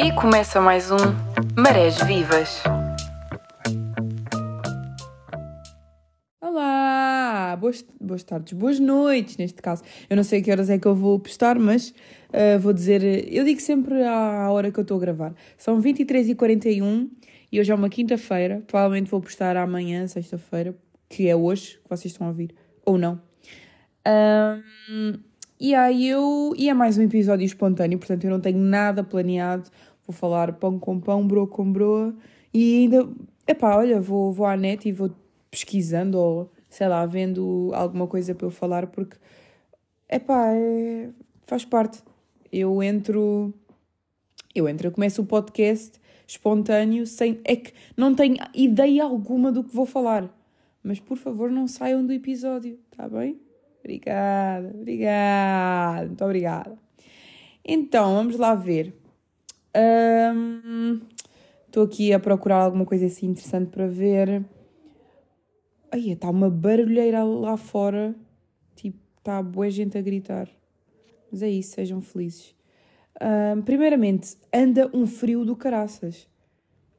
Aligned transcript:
E 0.00 0.12
começa 0.12 0.60
mais 0.60 0.92
um 0.92 0.96
Marés 1.56 2.00
Vivas. 2.02 2.62
Olá! 6.40 7.56
Boas, 7.60 7.84
boas 8.00 8.22
tardes, 8.22 8.52
boas 8.52 8.78
noites, 8.78 9.36
neste 9.36 9.60
caso. 9.60 9.82
Eu 10.08 10.16
não 10.16 10.22
sei 10.22 10.40
que 10.40 10.52
horas 10.52 10.70
é 10.70 10.78
que 10.78 10.86
eu 10.86 10.94
vou 10.94 11.18
postar, 11.18 11.58
mas 11.58 11.90
uh, 12.28 12.60
vou 12.60 12.72
dizer. 12.72 13.02
Eu 13.28 13.44
digo 13.44 13.60
sempre 13.60 14.04
à 14.04 14.48
hora 14.52 14.70
que 14.70 14.78
eu 14.78 14.82
estou 14.82 14.98
a 14.98 15.00
gravar. 15.00 15.34
São 15.56 15.82
23h41 15.82 17.08
e 17.50 17.58
hoje 17.58 17.72
é 17.72 17.74
uma 17.74 17.88
quinta-feira. 17.88 18.62
Provavelmente 18.68 19.10
vou 19.10 19.20
postar 19.20 19.56
amanhã, 19.56 20.06
sexta-feira, 20.06 20.76
que 21.08 21.28
é 21.28 21.34
hoje, 21.34 21.80
que 21.82 21.90
vocês 21.90 22.12
estão 22.12 22.28
a 22.28 22.30
ouvir, 22.30 22.54
ou 22.86 22.96
não. 22.96 23.20
Um, 24.06 25.18
e 25.60 25.74
aí 25.74 26.08
eu. 26.08 26.54
E 26.56 26.68
é 26.68 26.74
mais 26.74 26.96
um 26.96 27.02
episódio 27.02 27.44
espontâneo, 27.44 27.98
portanto 27.98 28.22
eu 28.22 28.30
não 28.30 28.40
tenho 28.40 28.58
nada 28.58 29.02
planeado. 29.02 29.68
Vou 30.08 30.14
falar 30.14 30.54
pão 30.54 30.78
com 30.78 30.98
pão, 30.98 31.28
broa 31.28 31.46
com 31.46 31.70
broa. 31.70 32.16
E 32.52 32.78
ainda. 32.78 33.06
Epá, 33.46 33.76
olha, 33.76 34.00
vou, 34.00 34.32
vou 34.32 34.46
à 34.46 34.56
net 34.56 34.88
e 34.88 34.92
vou 34.92 35.10
pesquisando 35.50 36.18
ou 36.18 36.50
sei 36.70 36.88
lá, 36.88 37.04
vendo 37.04 37.70
alguma 37.74 38.06
coisa 38.06 38.34
para 38.34 38.46
eu 38.46 38.50
falar, 38.50 38.86
porque. 38.86 39.18
Epá, 40.08 40.52
é, 40.54 41.10
faz 41.42 41.66
parte. 41.66 42.02
Eu 42.50 42.82
entro. 42.82 43.52
Eu 44.54 44.66
entro, 44.66 44.88
eu 44.88 44.92
começo 44.92 45.20
o 45.20 45.26
podcast 45.26 46.00
espontâneo, 46.26 47.06
sem. 47.06 47.38
É 47.44 47.54
que 47.56 47.74
não 47.94 48.14
tenho 48.14 48.36
ideia 48.54 49.04
alguma 49.04 49.52
do 49.52 49.62
que 49.62 49.74
vou 49.74 49.84
falar. 49.84 50.34
Mas 50.82 50.98
por 50.98 51.18
favor, 51.18 51.50
não 51.50 51.68
saiam 51.68 52.06
do 52.06 52.14
episódio, 52.14 52.78
tá 52.96 53.06
bem? 53.06 53.38
Obrigada, 53.80 54.70
obrigada, 54.74 56.06
muito 56.06 56.24
obrigada. 56.24 56.78
Então, 57.62 58.14
vamos 58.14 58.36
lá 58.36 58.54
ver. 58.54 58.94
Estou 61.66 61.82
um, 61.82 61.86
aqui 61.86 62.12
a 62.12 62.18
procurar 62.18 62.62
alguma 62.62 62.84
coisa 62.84 63.06
assim 63.06 63.26
interessante 63.26 63.70
para 63.70 63.86
ver. 63.86 64.44
Aí 65.90 66.10
está 66.10 66.28
uma 66.30 66.50
barulheira 66.50 67.22
lá 67.22 67.56
fora. 67.56 68.14
Tipo, 68.74 68.98
está 69.18 69.42
boa 69.42 69.70
gente 69.70 69.96
a 69.96 70.02
gritar. 70.02 70.48
Mas 71.30 71.42
é 71.42 71.48
isso, 71.48 71.74
sejam 71.74 72.00
felizes. 72.00 72.54
Um, 73.20 73.62
primeiramente, 73.62 74.36
anda 74.52 74.90
um 74.94 75.06
frio 75.06 75.44
do 75.44 75.54
caraças. 75.56 76.26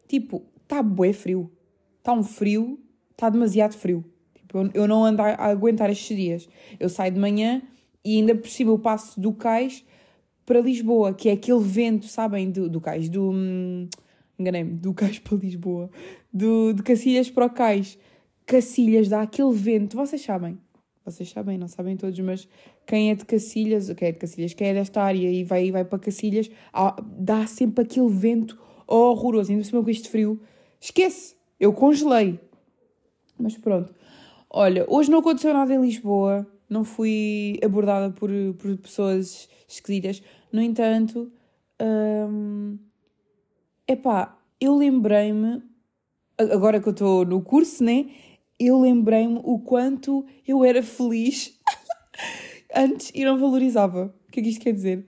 Tipo, 0.07 0.43
está 0.61 0.81
bué 0.81 1.13
frio. 1.13 1.51
Está 1.97 2.13
um 2.13 2.23
frio, 2.23 2.79
está 3.11 3.29
demasiado 3.29 3.73
frio. 3.73 4.03
Tipo, 4.33 4.69
eu 4.73 4.87
não 4.87 5.03
ando 5.03 5.21
a 5.21 5.45
aguentar 5.45 5.89
estes 5.89 6.15
dias. 6.15 6.49
Eu 6.79 6.89
saio 6.89 7.13
de 7.13 7.19
manhã 7.19 7.61
e 8.03 8.17
ainda 8.17 8.33
por 8.35 8.47
cima 8.47 8.71
eu 8.71 8.79
passo 8.79 9.19
do 9.19 9.33
cais 9.33 9.85
para 10.49 10.61
Lisboa, 10.61 11.13
que 11.13 11.29
é 11.29 11.33
aquele 11.33 11.59
vento, 11.59 12.07
sabem, 12.07 12.49
do, 12.49 12.67
do 12.67 12.81
cais, 12.81 13.07
do... 13.07 13.29
Hum, 13.29 13.87
enganei-me, 14.39 14.71
do 14.71 14.95
cais 14.95 15.19
para 15.19 15.37
Lisboa. 15.37 15.91
Do, 16.33 16.73
de 16.73 16.81
Cacilhas 16.81 17.29
para 17.29 17.45
o 17.45 17.49
cais. 17.51 17.99
Cacilhas 18.47 19.07
dá 19.07 19.21
aquele 19.21 19.53
vento, 19.53 19.95
vocês 19.95 20.23
sabem. 20.23 20.57
Vocês 21.05 21.29
sabem, 21.29 21.55
não 21.55 21.67
sabem 21.67 21.95
todos, 21.95 22.19
mas 22.21 22.49
quem 22.87 23.11
é 23.11 23.15
de 23.15 23.25
Cacilhas, 23.25 23.93
quem 23.93 24.07
é 24.07 24.11
de 24.11 24.17
Cacilhas, 24.17 24.53
quem 24.55 24.69
é 24.69 24.73
desta 24.73 25.03
área 25.03 25.29
e 25.29 25.43
vai, 25.43 25.69
vai 25.69 25.85
para 25.85 25.99
Cacilhas, 25.99 26.49
dá 27.19 27.45
sempre 27.45 27.83
aquele 27.83 28.09
vento 28.09 28.57
horroroso. 28.87 29.51
Ainda 29.51 29.61
por 29.61 29.69
cima 29.69 29.83
com 29.83 29.89
este 29.91 30.09
frio. 30.09 30.41
Esquece, 30.81 31.35
eu 31.59 31.71
congelei. 31.73 32.39
Mas 33.37 33.55
pronto. 33.55 33.93
Olha, 34.49 34.83
hoje 34.89 35.11
não 35.11 35.19
aconteceu 35.19 35.53
nada 35.53 35.75
em 35.75 35.79
Lisboa, 35.79 36.47
não 36.67 36.83
fui 36.83 37.59
abordada 37.63 38.09
por, 38.09 38.31
por 38.57 38.75
pessoas 38.77 39.47
esquisitas. 39.67 40.23
No 40.51 40.61
entanto, 40.61 41.31
hum, 41.81 42.77
epá, 43.87 44.37
eu 44.59 44.75
lembrei-me, 44.75 45.61
agora 46.37 46.79
que 46.79 46.87
eu 46.87 46.91
estou 46.91 47.25
no 47.25 47.41
curso, 47.41 47.83
né? 47.83 48.07
Eu 48.59 48.79
lembrei-me 48.79 49.39
o 49.43 49.59
quanto 49.59 50.25
eu 50.47 50.65
era 50.65 50.81
feliz 50.81 51.57
antes 52.75 53.11
e 53.13 53.23
não 53.23 53.37
valorizava. 53.37 54.13
O 54.27 54.31
que 54.31 54.39
é 54.39 54.43
que 54.43 54.49
isto 54.49 54.63
quer 54.63 54.73
dizer? 54.73 55.05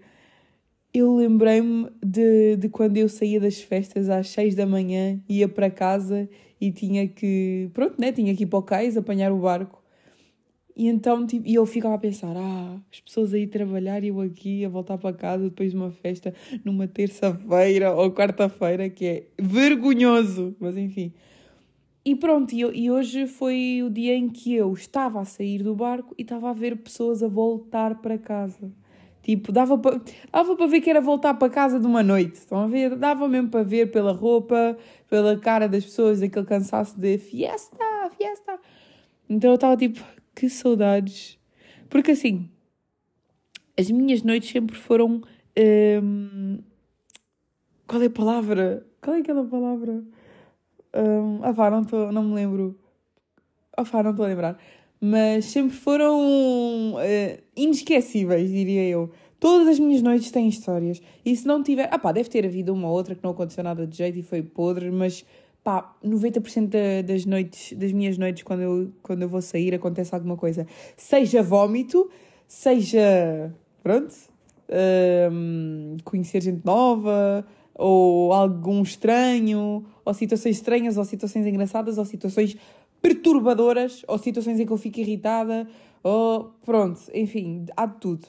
Eu 0.93 1.15
lembrei-me 1.15 1.89
de, 2.05 2.57
de 2.57 2.69
quando 2.69 2.97
eu 2.97 3.09
saía 3.09 3.39
das 3.39 3.61
festas 3.61 4.09
às 4.09 4.29
6 4.29 4.55
da 4.55 4.65
manhã, 4.65 5.19
ia 5.27 5.47
para 5.47 5.69
casa 5.71 6.29
e 6.59 6.71
tinha 6.71 7.07
que, 7.07 7.69
pronto, 7.73 7.99
né? 7.99 8.11
Tinha 8.11 8.35
que 8.35 8.43
ir 8.43 8.47
para 8.47 8.59
o 8.59 8.63
cais, 8.63 8.95
apanhar 8.95 9.31
o 9.31 9.39
barco. 9.39 9.80
E 10.75 10.87
então, 10.87 11.25
tipo, 11.25 11.47
e 11.47 11.55
eu 11.55 11.65
ficava 11.65 11.95
a 11.95 11.97
pensar, 11.97 12.33
ah, 12.35 12.77
as 12.91 12.99
pessoas 12.99 13.33
aí 13.33 13.45
trabalhar 13.45 14.03
e 14.03 14.07
eu 14.07 14.21
aqui 14.21 14.63
a 14.63 14.69
voltar 14.69 14.97
para 14.97 15.15
casa 15.15 15.43
depois 15.45 15.71
de 15.71 15.77
uma 15.77 15.91
festa 15.91 16.33
numa 16.63 16.87
terça-feira 16.87 17.93
ou 17.93 18.11
quarta-feira, 18.11 18.89
que 18.89 19.05
é 19.05 19.23
vergonhoso, 19.37 20.55
mas 20.59 20.77
enfim. 20.77 21.13
E 22.03 22.15
pronto, 22.15 22.53
e, 22.53 22.61
e 22.61 22.89
hoje 22.89 23.27
foi 23.27 23.83
o 23.85 23.89
dia 23.89 24.15
em 24.15 24.27
que 24.27 24.55
eu 24.55 24.73
estava 24.73 25.19
a 25.21 25.25
sair 25.25 25.61
do 25.61 25.75
barco 25.75 26.15
e 26.17 26.23
estava 26.23 26.49
a 26.49 26.53
ver 26.53 26.77
pessoas 26.77 27.21
a 27.21 27.27
voltar 27.27 28.01
para 28.01 28.17
casa. 28.17 28.71
Tipo, 29.21 29.51
dava 29.51 29.77
para 29.77 30.01
dava 30.31 30.55
para 30.55 30.65
ver 30.65 30.81
que 30.81 30.89
era 30.89 30.99
voltar 30.99 31.35
para 31.35 31.47
casa 31.47 31.79
de 31.79 31.85
uma 31.85 32.01
noite. 32.01 32.39
Estão 32.39 32.57
a 32.57 32.67
ver? 32.67 32.95
Dava 32.95 33.27
mesmo 33.27 33.49
para 33.49 33.61
ver 33.61 33.91
pela 33.91 34.11
roupa, 34.13 34.75
pela 35.07 35.37
cara 35.37 35.69
das 35.69 35.85
pessoas, 35.85 36.23
aquele 36.23 36.45
cansaço 36.45 36.99
de 36.99 37.19
fiesta, 37.19 37.77
fiesta. 38.17 38.59
Então 39.29 39.51
eu 39.51 39.55
estava 39.55 39.77
tipo, 39.77 40.03
que 40.35 40.49
saudades. 40.49 41.39
Porque 41.89 42.11
assim, 42.11 42.49
as 43.77 43.89
minhas 43.91 44.23
noites 44.23 44.49
sempre 44.49 44.75
foram. 44.75 45.21
Hum, 46.03 46.59
qual 47.87 48.01
é 48.01 48.05
a 48.05 48.09
palavra? 48.09 48.85
Qual 49.01 49.15
é 49.15 49.19
aquela 49.19 49.43
palavra? 49.43 50.03
Um, 50.93 51.43
ah, 51.43 51.53
pá, 51.53 51.69
não, 51.69 51.83
tô, 51.83 52.11
não 52.11 52.23
me 52.23 52.35
lembro. 52.35 52.79
Ah, 53.75 53.83
pá, 53.83 54.03
não 54.03 54.11
estou 54.11 54.25
a 54.25 54.29
lembrar 54.29 54.57
mas 55.01 55.45
sempre 55.45 55.75
foram 55.75 56.93
uh, 56.93 57.41
inesquecíveis, 57.55 58.51
diria 58.51 58.87
eu. 58.87 59.09
Todas 59.39 59.67
as 59.67 59.79
minhas 59.79 60.03
noites 60.03 60.29
têm 60.29 60.47
histórias. 60.47 61.01
E 61.25 61.35
se 61.35 61.47
não 61.47 61.63
tiver. 61.63 61.89
Ah, 61.91 61.97
pá, 61.97 62.11
deve 62.11 62.29
ter 62.29 62.45
havido 62.45 62.71
uma 62.71 62.87
ou 62.87 62.93
outra 62.93 63.15
que 63.15 63.23
não 63.23 63.31
aconteceu 63.31 63.63
nada 63.63 63.87
de 63.87 63.97
jeito 63.97 64.19
e 64.19 64.21
foi 64.21 64.43
podre, 64.43 64.91
mas 64.91 65.25
pá, 65.63 65.95
90% 66.03 66.67
da, 66.67 67.01
das 67.01 67.25
noites, 67.25 67.77
das 67.77 67.91
minhas 67.91 68.17
noites, 68.17 68.43
quando 68.43 68.61
eu, 68.61 68.91
quando 69.01 69.21
eu 69.21 69.29
vou 69.29 69.41
sair, 69.41 69.73
acontece 69.73 70.13
alguma 70.13 70.37
coisa. 70.37 70.67
Seja 70.97 71.41
vómito, 71.43 72.09
seja. 72.47 73.53
Pronto. 73.83 74.13
Um, 75.31 75.97
conhecer 76.05 76.41
gente 76.41 76.65
nova, 76.65 77.45
ou 77.75 78.31
algum 78.31 78.81
estranho, 78.81 79.85
ou 80.05 80.13
situações 80.13 80.57
estranhas, 80.57 80.97
ou 80.97 81.03
situações 81.03 81.45
engraçadas, 81.45 81.97
ou 81.97 82.05
situações 82.05 82.57
perturbadoras 83.01 84.05
ou 84.07 84.17
situações 84.17 84.59
em 84.59 84.65
que 84.65 84.71
eu 84.71 84.77
fico 84.77 84.99
irritada 84.99 85.67
ou 86.03 86.53
pronto, 86.65 87.01
enfim, 87.13 87.65
há 87.75 87.85
de 87.85 87.99
tudo. 87.99 88.27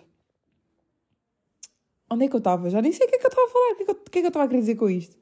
Onde 2.11 2.27
é 2.27 2.29
que 2.29 2.35
eu 2.35 2.39
estava? 2.39 2.69
Já 2.69 2.83
nem 2.83 2.93
sei 2.93 3.07
o 3.07 3.09
que 3.09 3.17
é 3.17 3.19
que 3.19 3.27
eu 3.27 3.29
estava 3.29 3.47
a 3.47 3.51
falar, 3.51 3.73
o 3.73 3.77
que 3.77 3.83
é 3.83 3.87
que 3.87 4.19
eu, 4.19 4.25
é 4.25 4.27
estava 4.29 4.45
a 4.45 4.49
querer 4.49 4.61
dizer 4.61 4.75
com 4.77 4.91
isto. 4.91 5.17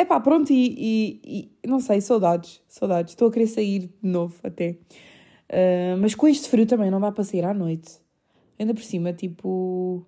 É 0.00 0.04
pá, 0.04 0.20
pronto, 0.20 0.52
e, 0.52 1.20
e, 1.24 1.50
e, 1.60 1.66
não 1.66 1.80
sei, 1.80 2.00
saudades, 2.00 2.62
saudades. 2.68 3.12
Estou 3.12 3.28
a 3.28 3.32
querer 3.32 3.48
sair 3.48 3.90
de 4.00 4.08
novo 4.08 4.36
até. 4.44 4.78
Uh, 5.50 5.98
mas 6.00 6.14
com 6.14 6.28
este 6.28 6.48
frio 6.48 6.66
também 6.66 6.88
não 6.88 7.00
dá 7.00 7.10
para 7.10 7.24
sair 7.24 7.44
à 7.44 7.52
noite. 7.52 7.98
Ainda 8.56 8.72
por 8.72 8.82
cima, 8.82 9.12
tipo. 9.12 10.06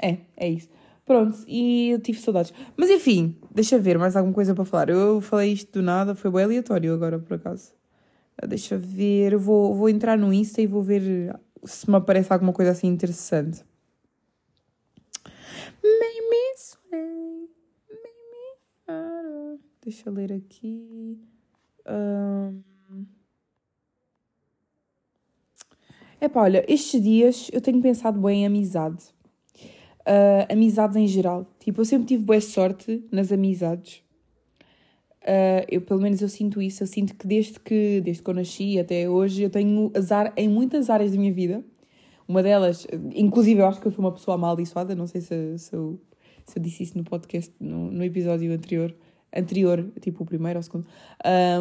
É, 0.00 0.16
é 0.34 0.48
isso. 0.48 0.70
Pronto, 1.04 1.36
e 1.46 1.90
eu 1.90 2.00
tive 2.00 2.18
saudades. 2.18 2.54
Mas 2.74 2.88
enfim, 2.88 3.36
deixa 3.50 3.78
ver 3.78 3.98
mais 3.98 4.16
alguma 4.16 4.34
coisa 4.34 4.54
para 4.54 4.64
falar. 4.64 4.88
Eu 4.88 5.20
falei 5.20 5.52
isto 5.52 5.70
do 5.72 5.82
nada, 5.82 6.14
foi 6.14 6.30
bem 6.30 6.44
aleatório 6.44 6.94
agora 6.94 7.18
por 7.18 7.34
acaso. 7.34 7.74
Ah, 8.38 8.46
deixa 8.46 8.78
ver, 8.78 9.36
vou, 9.36 9.74
vou 9.74 9.90
entrar 9.90 10.16
no 10.16 10.32
Insta 10.32 10.62
e 10.62 10.66
vou 10.66 10.82
ver 10.82 11.38
se 11.64 11.88
me 11.90 11.96
aparece 11.96 12.32
alguma 12.32 12.52
coisa 12.52 12.70
assim 12.70 12.86
interessante. 12.86 13.62
Deixa 19.84 20.08
eu 20.08 20.12
ler 20.12 20.32
aqui. 20.32 21.18
Um... 21.86 22.62
Epá, 26.20 26.42
olha, 26.42 26.64
estes 26.66 27.02
dias 27.02 27.50
eu 27.52 27.60
tenho 27.60 27.82
pensado 27.82 28.18
bem 28.18 28.42
em 28.42 28.46
amizade 28.46 29.14
uh, 30.04 30.52
amizades 30.52 30.96
em 30.96 31.06
geral. 31.06 31.46
Tipo, 31.58 31.80
eu 31.80 31.84
sempre 31.84 32.06
tive 32.06 32.24
boa 32.24 32.40
sorte 32.40 33.04
nas 33.10 33.32
amizades. 33.32 34.02
Uh, 35.22 35.64
eu, 35.70 35.80
pelo 35.80 36.00
menos 36.00 36.20
eu 36.20 36.28
sinto 36.28 36.60
isso. 36.60 36.82
Eu 36.82 36.86
sinto 36.86 37.14
que 37.14 37.26
desde 37.26 37.58
que, 37.58 38.00
desde 38.02 38.22
que 38.22 38.30
eu 38.30 38.34
nasci 38.34 38.78
até 38.78 39.08
hoje, 39.08 39.42
eu 39.42 39.50
tenho 39.50 39.90
azar 39.96 40.32
em 40.36 40.48
muitas 40.48 40.90
áreas 40.90 41.12
da 41.12 41.18
minha 41.18 41.32
vida. 41.32 41.64
Uma 42.26 42.42
delas, 42.42 42.86
inclusive, 43.14 43.60
eu 43.60 43.66
acho 43.66 43.80
que 43.80 43.86
eu 43.86 43.92
sou 43.92 44.00
uma 44.00 44.12
pessoa 44.12 44.34
amaldiçoada. 44.36 44.94
Não 44.94 45.06
sei 45.06 45.20
se, 45.20 45.58
se, 45.58 45.74
eu, 45.74 46.00
se 46.46 46.58
eu 46.58 46.62
disse 46.62 46.82
isso 46.82 46.96
no 46.96 47.04
podcast, 47.04 47.52
no, 47.58 47.90
no 47.90 48.04
episódio 48.04 48.52
anterior. 48.52 48.94
Anterior, 49.34 49.90
tipo 50.00 50.22
o 50.22 50.26
primeiro 50.26 50.58
ou 50.58 50.60
o 50.60 50.62
segundo. 50.62 50.86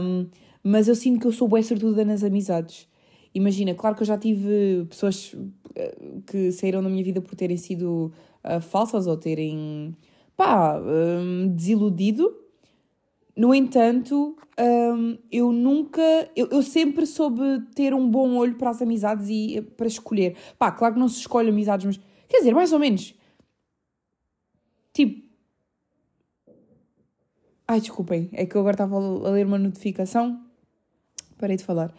Um, 0.02 0.28
mas 0.64 0.88
eu 0.88 0.96
sinto 0.96 1.20
que 1.20 1.28
eu 1.28 1.32
sou 1.32 1.48
boa 1.48 1.62
sortuda 1.62 2.06
nas 2.06 2.24
amizades. 2.24 2.88
Imagina, 3.34 3.74
claro 3.74 3.96
que 3.96 4.04
eu 4.04 4.08
já 4.08 4.18
tive 4.18 4.86
pessoas 4.90 5.36
que 6.28 6.52
saíram 6.52 6.84
da 6.84 6.90
minha 6.90 7.04
vida 7.04 7.22
por 7.22 7.36
terem 7.36 7.58
sido 7.58 8.12
uh, 8.44 8.62
falsas 8.62 9.08
ou 9.08 9.18
terem, 9.18 9.96
pá, 10.36 10.80
um, 10.80 11.48
desiludido. 11.48 12.36
No 13.36 13.54
entanto, 13.54 14.38
um, 14.60 15.18
eu 15.32 15.52
nunca, 15.52 16.02
eu, 16.36 16.48
eu 16.52 16.62
sempre 16.62 17.08
soube 17.08 17.42
ter 17.74 17.94
um 17.94 18.08
bom 18.08 18.36
olho 18.36 18.56
para 18.56 18.70
as 18.70 18.82
amizades 18.82 19.28
e 19.30 19.62
para 19.76 19.88
escolher. 19.88 20.36
Pá, 20.58 20.72
claro 20.72 20.94
que 20.94 21.00
não 21.00 21.08
se 21.08 21.20
escolhe 21.20 21.50
amizades, 21.50 21.86
mas 21.86 22.00
quer 22.30 22.38
dizer, 22.38 22.54
mais 22.54 22.72
ou 22.72 22.80
menos. 22.80 23.16
Tipo. 24.94 25.33
Ai, 27.74 27.82
desculpem, 27.82 28.30
é 28.34 28.46
que 28.46 28.56
eu 28.56 28.62
agora 28.62 28.76
estava 28.76 28.96
a 28.98 29.32
ler 29.32 29.48
uma 29.48 29.58
notificação. 29.58 30.40
Parei 31.40 31.58
de 31.58 31.64
falar. 31.64 31.92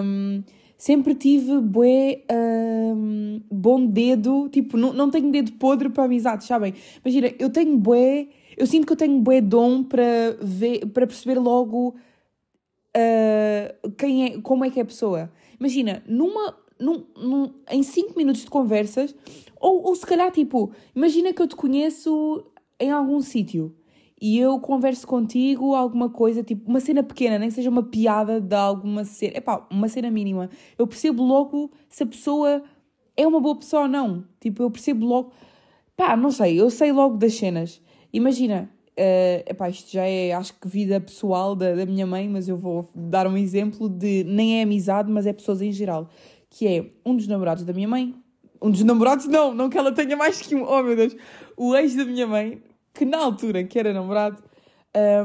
Um, 0.00 0.44
sempre 0.78 1.12
tive 1.16 1.60
bué, 1.60 2.22
um, 2.30 3.40
bom 3.50 3.84
dedo, 3.84 4.48
tipo, 4.48 4.76
não, 4.76 4.92
não 4.92 5.10
tenho 5.10 5.32
dedo 5.32 5.50
podre 5.54 5.88
para 5.88 6.04
amizades, 6.04 6.46
sabem? 6.46 6.72
Imagina, 7.04 7.34
eu 7.36 7.50
tenho 7.50 7.76
bué, 7.76 8.28
eu 8.56 8.64
sinto 8.64 8.86
que 8.86 8.92
eu 8.92 8.96
tenho 8.96 9.18
bué 9.18 9.40
dom 9.40 9.82
para 9.82 10.36
ver, 10.40 10.86
para 10.86 11.04
perceber 11.04 11.40
logo 11.40 11.96
uh, 12.96 13.90
quem 13.98 14.24
é, 14.24 14.40
como 14.40 14.64
é 14.64 14.70
que 14.70 14.78
é 14.78 14.82
a 14.84 14.86
pessoa. 14.86 15.32
Imagina, 15.58 16.00
numa, 16.06 16.56
num, 16.78 17.04
num, 17.16 17.52
em 17.72 17.82
5 17.82 18.16
minutos 18.16 18.42
de 18.42 18.50
conversas, 18.50 19.12
ou, 19.60 19.82
ou 19.82 19.96
se 19.96 20.06
calhar, 20.06 20.30
tipo, 20.30 20.70
imagina 20.94 21.32
que 21.32 21.42
eu 21.42 21.48
te 21.48 21.56
conheço 21.56 22.46
em 22.78 22.92
algum 22.92 23.20
sítio 23.20 23.74
e 24.20 24.38
eu 24.38 24.58
converso 24.58 25.06
contigo 25.06 25.74
alguma 25.74 26.08
coisa, 26.08 26.42
tipo, 26.42 26.70
uma 26.70 26.80
cena 26.80 27.02
pequena, 27.02 27.38
nem 27.38 27.48
que 27.48 27.54
seja 27.54 27.68
uma 27.68 27.82
piada 27.82 28.40
de 28.40 28.54
alguma 28.54 29.04
cena, 29.04 29.36
epá, 29.36 29.66
uma 29.70 29.88
cena 29.88 30.10
mínima. 30.10 30.48
Eu 30.78 30.86
percebo 30.86 31.22
logo 31.22 31.70
se 31.88 32.02
a 32.02 32.06
pessoa 32.06 32.62
é 33.14 33.26
uma 33.26 33.40
boa 33.40 33.56
pessoa 33.56 33.82
ou 33.82 33.88
não. 33.88 34.24
Tipo, 34.40 34.62
eu 34.62 34.70
percebo 34.70 35.04
logo, 35.04 35.32
pá, 35.94 36.16
não 36.16 36.30
sei, 36.30 36.58
eu 36.58 36.70
sei 36.70 36.92
logo 36.92 37.18
das 37.18 37.34
cenas. 37.34 37.82
Imagina, 38.10 38.70
uh, 38.92 39.50
epá, 39.50 39.68
isto 39.68 39.92
já 39.92 40.04
é, 40.04 40.32
acho 40.32 40.54
que 40.58 40.66
vida 40.66 40.98
pessoal 40.98 41.54
da, 41.54 41.74
da 41.74 41.84
minha 41.84 42.06
mãe, 42.06 42.26
mas 42.26 42.48
eu 42.48 42.56
vou 42.56 42.88
dar 42.94 43.26
um 43.26 43.36
exemplo 43.36 43.86
de, 43.86 44.24
nem 44.24 44.60
é 44.60 44.62
amizade, 44.62 45.10
mas 45.12 45.26
é 45.26 45.32
pessoas 45.32 45.60
em 45.60 45.72
geral. 45.72 46.08
Que 46.48 46.66
é 46.66 46.90
um 47.04 47.14
dos 47.14 47.28
namorados 47.28 47.64
da 47.64 47.72
minha 47.74 47.88
mãe, 47.88 48.14
um 48.62 48.70
dos 48.70 48.82
namorados, 48.82 49.26
não, 49.26 49.52
não 49.52 49.68
que 49.68 49.76
ela 49.76 49.92
tenha 49.92 50.16
mais 50.16 50.40
que 50.40 50.54
um, 50.54 50.64
oh 50.66 50.82
meu 50.82 50.96
Deus, 50.96 51.14
o 51.54 51.76
ex 51.76 51.94
da 51.94 52.04
minha 52.06 52.26
mãe 52.26 52.62
que 52.96 53.04
na 53.04 53.18
altura 53.18 53.64
que 53.64 53.78
era 53.78 53.92
namorado, 53.92 54.42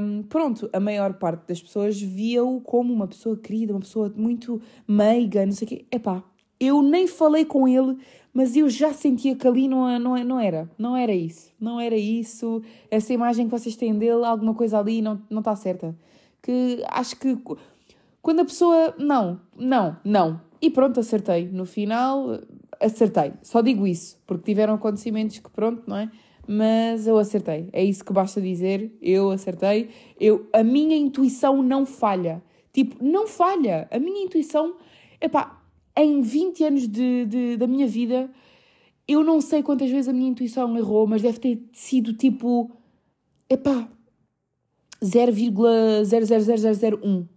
um, 0.02 0.24
pronto, 0.24 0.70
a 0.74 0.80
maior 0.80 1.14
parte 1.14 1.48
das 1.48 1.62
pessoas 1.62 2.00
via-o 2.00 2.60
como 2.62 2.94
uma 2.94 3.08
pessoa 3.08 3.38
querida, 3.38 3.74
uma 3.74 3.80
pessoa 3.80 4.12
muito 4.16 4.62
meiga, 4.88 5.46
não 5.46 5.54
sei 5.54 5.66
o 5.66 5.70
quê. 5.70 5.86
Epá, 5.92 6.24
eu 6.60 6.82
nem 6.82 7.08
falei 7.08 7.46
com 7.46 7.68
ele, 7.68 7.98
mas 8.34 8.56
eu 8.56 8.70
já 8.70 8.94
sentia 8.94 9.36
que 9.36 9.48
ali 9.48 9.68
não, 9.68 9.98
não, 10.00 10.16
não 10.24 10.40
era, 10.40 10.70
não 10.78 10.96
era 10.96 11.14
isso, 11.14 11.52
não 11.60 11.80
era 11.80 11.96
isso, 11.96 12.62
essa 12.90 13.14
imagem 13.14 13.46
que 13.46 13.52
vocês 13.52 13.76
têm 13.76 13.98
dele, 13.98 14.26
alguma 14.26 14.54
coisa 14.54 14.80
ali 14.80 15.02
não 15.02 15.22
não 15.30 15.40
está 15.40 15.56
certa. 15.56 15.96
Que 16.42 16.84
acho 16.88 17.16
que 17.18 17.38
quando 18.22 18.42
a 18.42 18.46
pessoa, 18.46 18.94
não, 18.98 19.40
não, 19.58 19.98
não, 20.04 20.42
e 20.62 20.70
pronto, 20.70 21.00
acertei. 21.00 21.48
No 21.48 21.66
final, 21.66 22.40
acertei. 22.80 23.34
Só 23.42 23.62
digo 23.62 23.88
isso, 23.88 24.22
porque 24.28 24.44
tiveram 24.44 24.76
acontecimentos 24.76 25.40
que 25.40 25.50
pronto, 25.50 25.84
não 25.88 25.98
é? 25.98 26.12
Mas 26.48 27.08
eu 27.08 27.18
acertei. 27.18 27.70
É 27.72 27.84
isso 27.84 28.04
que 28.04 28.14
basta 28.14 28.42
dizer. 28.42 28.92
Eu 29.02 29.32
acertei. 29.32 29.90
Eu, 30.20 30.48
a 30.52 30.64
minha 30.64 30.96
intuição 30.96 31.62
não 31.62 31.86
falha. 31.86 32.42
Tipo, 32.74 33.04
não 33.04 33.28
falha. 33.28 33.88
A 33.92 34.00
minha 34.00 34.24
intuição, 34.24 34.76
epá, 35.20 35.62
em 35.96 36.22
20 36.22 36.64
anos 36.64 36.88
de, 36.88 37.26
de, 37.26 37.58
da 37.58 37.68
minha 37.68 37.88
vida, 37.88 38.30
eu 39.08 39.24
não 39.24 39.42
sei 39.42 39.64
quantas 39.64 39.90
vezes 39.90 40.08
a 40.08 40.14
minha 40.14 40.30
intuição 40.30 40.78
errou, 40.78 41.08
mas 41.08 41.22
deve 41.22 41.40
ter 41.40 41.62
sido 41.74 42.14
tipo, 42.14 42.72
epá, 43.50 43.90
0,00001. 45.04 47.28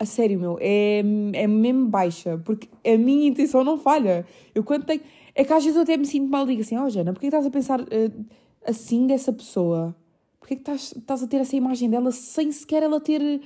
A 0.00 0.04
sério, 0.04 0.38
meu, 0.38 0.56
é, 0.60 1.02
é 1.32 1.46
mesmo 1.48 1.88
baixa, 1.88 2.38
porque 2.44 2.68
a 2.88 2.96
minha 2.96 3.26
intuição 3.26 3.64
não 3.64 3.76
falha. 3.78 4.24
Eu 4.54 4.62
quando 4.62 4.84
tenho 4.84 5.00
é 5.38 5.44
que 5.44 5.52
às 5.52 5.62
vezes 5.62 5.76
eu 5.76 5.84
até 5.84 5.96
me 5.96 6.04
sinto 6.04 6.28
mal 6.28 6.44
digo 6.44 6.62
assim: 6.62 6.76
Ó, 6.76 6.84
oh, 6.84 6.90
Jana, 6.90 7.12
porquê 7.12 7.28
estás 7.28 7.46
a 7.46 7.50
pensar 7.50 7.80
uh, 7.80 8.24
assim 8.66 9.06
dessa 9.06 9.32
pessoa? 9.32 9.94
Porquê 10.40 10.56
que 10.56 10.62
estás, 10.62 10.92
estás 10.96 11.22
a 11.22 11.28
ter 11.28 11.36
essa 11.36 11.54
imagem 11.54 11.88
dela 11.88 12.10
sem 12.10 12.50
sequer 12.50 12.82
ela 12.82 13.00
ter 13.00 13.40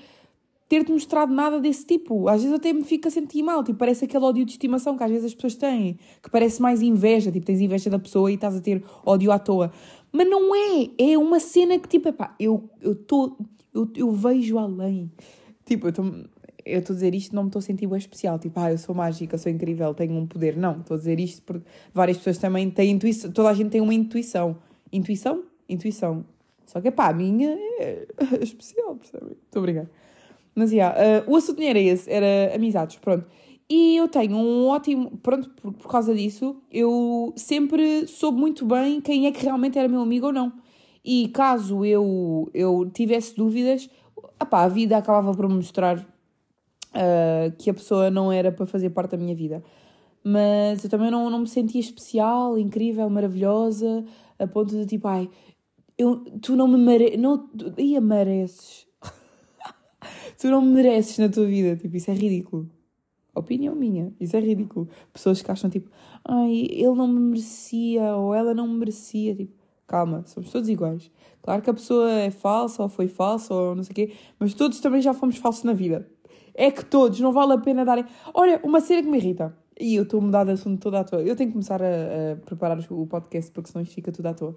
ter-te 0.70 0.90
mostrado 0.90 1.34
nada 1.34 1.60
desse 1.60 1.84
tipo. 1.84 2.28
Às 2.28 2.42
vezes 2.42 2.56
até 2.56 2.72
me 2.72 2.82
fico 2.82 3.06
a 3.06 3.10
sentir 3.10 3.42
mal, 3.42 3.62
tipo, 3.62 3.78
parece 3.78 4.06
aquele 4.06 4.24
ódio 4.24 4.42
de 4.42 4.52
estimação 4.52 4.96
que 4.96 5.04
às 5.04 5.10
vezes 5.10 5.26
as 5.26 5.34
pessoas 5.34 5.54
têm, 5.54 5.98
que 6.22 6.30
parece 6.30 6.62
mais 6.62 6.80
inveja, 6.80 7.30
tipo, 7.30 7.44
tens 7.44 7.60
inveja 7.60 7.90
da 7.90 7.98
pessoa 7.98 8.30
e 8.30 8.36
estás 8.36 8.56
a 8.56 8.60
ter 8.62 8.82
ódio 9.04 9.30
à 9.30 9.38
toa. 9.38 9.70
Mas 10.10 10.26
não 10.30 10.54
é, 10.54 10.88
é 10.96 11.18
uma 11.18 11.38
cena 11.40 11.78
que, 11.78 11.86
tipo, 11.86 12.08
epá, 12.08 12.34
eu 12.40 12.70
eu, 12.80 12.96
eu, 13.74 13.90
eu 13.94 14.12
vejo 14.12 14.56
além. 14.56 15.12
Tipo, 15.66 15.88
eu 15.88 15.90
estou 15.90 16.06
eu 16.64 16.80
estou 16.80 16.94
a 16.94 16.96
dizer 16.96 17.14
isto, 17.14 17.34
não 17.34 17.44
me 17.44 17.48
estou 17.48 17.60
a 17.60 17.62
sentir 17.62 17.86
bem 17.86 17.98
especial, 17.98 18.38
tipo, 18.38 18.58
ah, 18.60 18.70
eu 18.70 18.78
sou 18.78 18.94
mágica, 18.94 19.36
sou 19.38 19.50
incrível, 19.50 19.92
tenho 19.94 20.14
um 20.14 20.26
poder. 20.26 20.56
Não, 20.56 20.80
estou 20.80 20.94
a 20.94 20.98
dizer 20.98 21.18
isto 21.20 21.42
porque 21.42 21.66
várias 21.92 22.18
pessoas 22.18 22.38
também 22.38 22.70
têm 22.70 22.92
intuição, 22.92 23.30
toda 23.30 23.48
a 23.48 23.54
gente 23.54 23.70
tem 23.70 23.80
uma 23.80 23.94
intuição. 23.94 24.56
Intuição? 24.92 25.44
Intuição. 25.68 26.24
Só 26.66 26.80
que, 26.80 26.90
pá, 26.90 27.08
a 27.08 27.12
minha 27.12 27.56
é 27.78 28.06
especial, 28.40 28.96
percebem? 28.96 29.36
Estou 29.44 29.60
a 29.60 29.62
brincar. 29.62 29.86
Mas, 30.54 30.72
yeah, 30.72 31.24
uh, 31.26 31.30
o 31.30 31.36
assunto 31.36 31.62
era 31.62 31.78
esse, 31.78 32.10
era 32.10 32.54
amizades, 32.54 32.96
pronto. 32.96 33.26
E 33.68 33.96
eu 33.96 34.06
tenho 34.08 34.36
um 34.36 34.66
ótimo, 34.66 35.16
pronto, 35.22 35.48
por, 35.50 35.72
por 35.72 35.90
causa 35.90 36.14
disso, 36.14 36.56
eu 36.70 37.32
sempre 37.36 38.06
soube 38.06 38.38
muito 38.38 38.66
bem 38.66 39.00
quem 39.00 39.26
é 39.26 39.32
que 39.32 39.42
realmente 39.42 39.78
era 39.78 39.88
meu 39.88 40.00
amigo 40.00 40.26
ou 40.26 40.32
não. 40.32 40.52
E 41.04 41.28
caso 41.28 41.84
eu, 41.84 42.50
eu 42.52 42.90
tivesse 42.92 43.34
dúvidas, 43.34 43.88
opá, 44.40 44.64
a 44.64 44.68
vida 44.68 44.96
acabava 44.96 45.32
por 45.34 45.48
mostrar 45.48 46.06
uh, 46.94 47.54
que 47.58 47.70
a 47.70 47.74
pessoa 47.74 48.10
não 48.10 48.32
era 48.32 48.52
para 48.52 48.66
fazer 48.66 48.90
parte 48.90 49.12
da 49.12 49.16
minha 49.16 49.34
vida. 49.34 49.62
Mas 50.24 50.84
eu 50.84 50.90
também 50.90 51.10
não, 51.10 51.28
não 51.28 51.40
me 51.40 51.48
sentia 51.48 51.80
especial, 51.80 52.56
incrível, 52.56 53.08
maravilhosa, 53.10 54.04
a 54.38 54.46
ponto 54.46 54.70
de 54.76 54.86
tipo, 54.86 55.08
ai, 55.08 55.28
eu, 55.98 56.20
tu 56.40 56.54
não 56.54 56.68
me 56.68 57.16
não, 57.16 57.50
ia 57.76 58.00
mereces. 58.00 58.86
tu 60.38 60.48
não 60.48 60.62
me 60.62 60.74
mereces 60.74 61.18
na 61.18 61.28
tua 61.28 61.46
vida, 61.46 61.76
tipo, 61.76 61.96
isso 61.96 62.10
é 62.10 62.14
ridículo. 62.14 62.70
Opinião 63.34 63.74
minha, 63.74 64.12
isso 64.20 64.36
é 64.36 64.40
ridículo. 64.40 64.88
Pessoas 65.12 65.42
que 65.42 65.50
acham 65.50 65.70
tipo, 65.70 65.90
ai, 66.24 66.66
ele 66.70 66.94
não 66.94 67.08
me 67.08 67.18
merecia 67.18 68.14
ou 68.14 68.34
ela 68.34 68.54
não 68.54 68.68
me 68.68 68.78
merecia, 68.78 69.34
tipo, 69.34 69.54
calma, 69.86 70.22
somos 70.26 70.50
todos 70.50 70.68
iguais. 70.68 71.10
Claro 71.42 71.62
que 71.62 71.70
a 71.70 71.74
pessoa 71.74 72.10
é 72.10 72.30
falsa 72.30 72.82
ou 72.82 72.88
foi 72.88 73.08
falsa 73.08 73.52
ou 73.52 73.74
não 73.74 73.82
sei 73.82 73.92
o 73.92 73.94
quê, 73.94 74.12
mas 74.38 74.54
todos 74.54 74.80
também 74.80 75.02
já 75.02 75.12
fomos 75.12 75.36
falsos 75.36 75.64
na 75.64 75.72
vida. 75.72 76.08
É 76.54 76.70
que 76.70 76.84
todos, 76.84 77.18
não 77.20 77.32
vale 77.32 77.52
a 77.52 77.58
pena 77.58 77.84
darem. 77.84 78.04
Olha, 78.34 78.60
uma 78.62 78.80
cena 78.80 79.02
que 79.02 79.08
me 79.08 79.18
irrita. 79.18 79.56
E 79.80 79.94
eu 79.96 80.02
estou 80.02 80.20
a 80.20 80.22
mudar 80.22 80.44
de 80.44 80.52
assunto 80.52 80.80
toda 80.80 81.00
à 81.00 81.04
toa. 81.04 81.22
Eu 81.22 81.34
tenho 81.34 81.48
que 81.48 81.54
começar 81.54 81.82
a, 81.82 81.86
a 82.32 82.36
preparar 82.44 82.78
o 82.90 83.06
podcast 83.06 83.50
porque 83.50 83.70
senão 83.70 83.82
isto 83.82 83.94
fica 83.94 84.12
tudo 84.12 84.26
à 84.26 84.34
toa. 84.34 84.54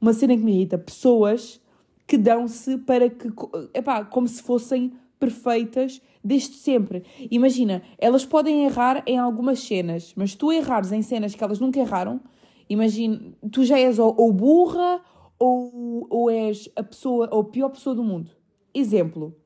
Uma 0.00 0.12
cena 0.12 0.36
que 0.36 0.42
me 0.42 0.52
irrita. 0.52 0.78
Pessoas 0.78 1.60
que 2.06 2.16
dão-se 2.16 2.78
para 2.78 3.10
que. 3.10 3.28
Epá, 3.74 4.04
como 4.04 4.28
se 4.28 4.42
fossem 4.42 4.92
perfeitas 5.18 6.00
desde 6.22 6.56
sempre. 6.56 7.04
Imagina, 7.30 7.82
elas 7.98 8.24
podem 8.24 8.64
errar 8.64 9.02
em 9.06 9.18
algumas 9.18 9.60
cenas, 9.60 10.12
mas 10.16 10.34
tu 10.34 10.52
errares 10.52 10.92
em 10.92 11.02
cenas 11.02 11.34
que 11.34 11.42
elas 11.42 11.60
nunca 11.60 11.78
erraram, 11.78 12.20
imagina, 12.68 13.20
tu 13.50 13.64
já 13.64 13.78
és 13.78 13.98
ou, 13.98 14.14
ou 14.18 14.32
burra 14.32 15.00
ou, 15.38 16.06
ou 16.08 16.30
és 16.30 16.68
a 16.76 16.82
pessoa, 16.82 17.28
ou 17.32 17.40
a 17.40 17.44
pior 17.44 17.68
pessoa 17.68 17.94
do 17.94 18.02
mundo. 18.02 18.30
Exemplo, 18.74 19.36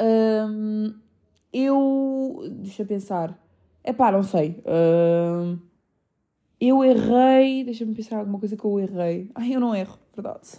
um, 0.00 0.94
eu. 1.52 2.44
Deixa 2.50 2.82
eu 2.82 2.86
pensar. 2.86 3.38
É 3.82 3.92
pá, 3.92 4.10
não 4.10 4.22
sei. 4.22 4.62
Um, 4.66 5.58
eu 6.60 6.84
errei. 6.84 7.64
Deixa-me 7.64 7.94
pensar 7.94 8.18
alguma 8.18 8.38
coisa 8.38 8.56
que 8.56 8.64
eu 8.64 8.80
errei. 8.80 9.30
Ai, 9.34 9.54
eu 9.54 9.60
não 9.60 9.74
erro, 9.74 9.98
verdade. 10.14 10.58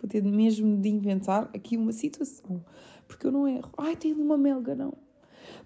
Vou 0.00 0.08
ter 0.08 0.22
mesmo 0.22 0.76
de 0.76 0.88
inventar 0.88 1.50
aqui 1.54 1.76
uma 1.76 1.92
situação. 1.92 2.64
Porque 3.06 3.26
eu 3.26 3.32
não 3.32 3.48
erro. 3.48 3.70
Ai, 3.78 3.96
tenho 3.96 4.20
uma 4.20 4.36
melga, 4.36 4.74
não. 4.74 4.92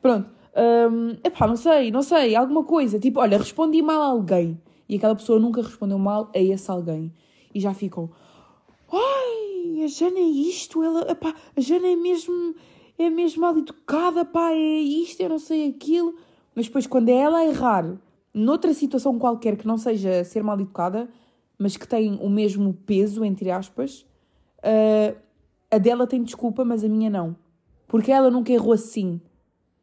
Pronto. 0.00 0.30
Um, 0.54 1.16
epá, 1.24 1.46
não 1.46 1.56
sei, 1.56 1.90
não 1.90 2.02
sei. 2.02 2.36
Alguma 2.36 2.64
coisa. 2.64 2.98
Tipo, 2.98 3.20
olha, 3.20 3.38
respondi 3.38 3.82
mal 3.82 4.02
a 4.02 4.06
alguém. 4.06 4.60
E 4.88 4.96
aquela 4.96 5.14
pessoa 5.14 5.38
nunca 5.38 5.62
respondeu 5.62 5.98
mal 5.98 6.30
a 6.34 6.38
esse 6.38 6.70
alguém. 6.70 7.12
E 7.54 7.60
já 7.60 7.74
ficam. 7.74 8.10
Ai, 8.92 9.84
a 9.84 9.86
Jana 9.86 10.18
é 10.18 10.22
isto, 10.22 10.82
ela, 10.82 11.10
epá, 11.10 11.34
a 11.56 11.60
Jana 11.60 11.88
é 11.88 11.96
mesmo, 11.96 12.54
é 12.98 13.08
mesmo 13.08 13.40
mal 13.40 13.56
educada, 13.56 14.24
pá, 14.24 14.52
é 14.52 14.80
isto, 14.80 15.20
eu 15.20 15.30
não 15.30 15.38
sei 15.38 15.70
aquilo. 15.70 16.14
Mas 16.54 16.66
depois, 16.66 16.86
quando 16.86 17.08
é 17.08 17.14
ela 17.14 17.38
a 17.38 17.46
errar 17.46 17.96
noutra 18.34 18.72
situação 18.72 19.18
qualquer 19.18 19.56
que 19.56 19.66
não 19.66 19.78
seja 19.78 20.24
ser 20.24 20.42
mal 20.42 20.58
educada, 20.58 21.08
mas 21.58 21.76
que 21.76 21.86
tem 21.86 22.18
o 22.20 22.28
mesmo 22.28 22.74
peso, 22.86 23.24
entre 23.24 23.50
aspas, 23.50 24.06
uh, 24.58 25.16
a 25.70 25.78
dela 25.78 26.06
tem 26.06 26.22
desculpa, 26.22 26.64
mas 26.64 26.84
a 26.84 26.88
minha 26.88 27.08
não. 27.08 27.36
Porque 27.86 28.10
ela 28.10 28.30
nunca 28.30 28.52
errou 28.52 28.72
assim. 28.72 29.20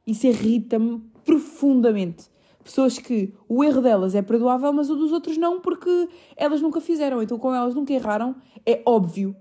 Isso 0.05 0.27
irrita-me 0.27 1.01
profundamente. 1.23 2.29
Pessoas 2.69 2.99
que 2.99 3.33
o 3.47 3.63
erro 3.63 3.81
delas 3.81 4.13
é 4.13 4.21
perdoável, 4.21 4.71
mas 4.71 4.91
o 4.91 4.95
dos 4.95 5.11
outros 5.11 5.35
não, 5.39 5.59
porque 5.59 6.07
elas 6.37 6.61
nunca 6.61 6.79
fizeram. 6.79 7.19
Então, 7.19 7.39
como 7.39 7.55
elas 7.55 7.73
nunca 7.73 7.91
erraram, 7.91 8.35
é 8.63 8.83
óbvio. 8.85 9.35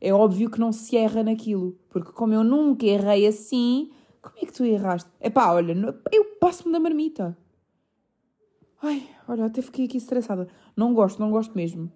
É 0.00 0.12
óbvio 0.12 0.50
que 0.50 0.58
não 0.58 0.72
se 0.72 0.96
erra 0.96 1.22
naquilo. 1.22 1.78
Porque 1.88 2.10
como 2.10 2.34
eu 2.34 2.42
nunca 2.42 2.84
errei 2.84 3.24
assim, 3.24 3.92
como 4.20 4.34
é 4.42 4.46
que 4.46 4.52
tu 4.52 4.64
erraste? 4.64 5.08
É 5.20 5.30
pá, 5.30 5.52
olha, 5.52 5.76
eu 6.10 6.24
passo-me 6.40 6.72
da 6.72 6.80
marmita. 6.80 7.38
Ai, 8.82 9.08
olha, 9.28 9.44
até 9.44 9.62
fiquei 9.62 9.84
aqui 9.84 9.98
estressada. 9.98 10.48
Não 10.76 10.92
gosto, 10.92 11.20
não 11.20 11.30
gosto 11.30 11.54
mesmo. 11.54 11.88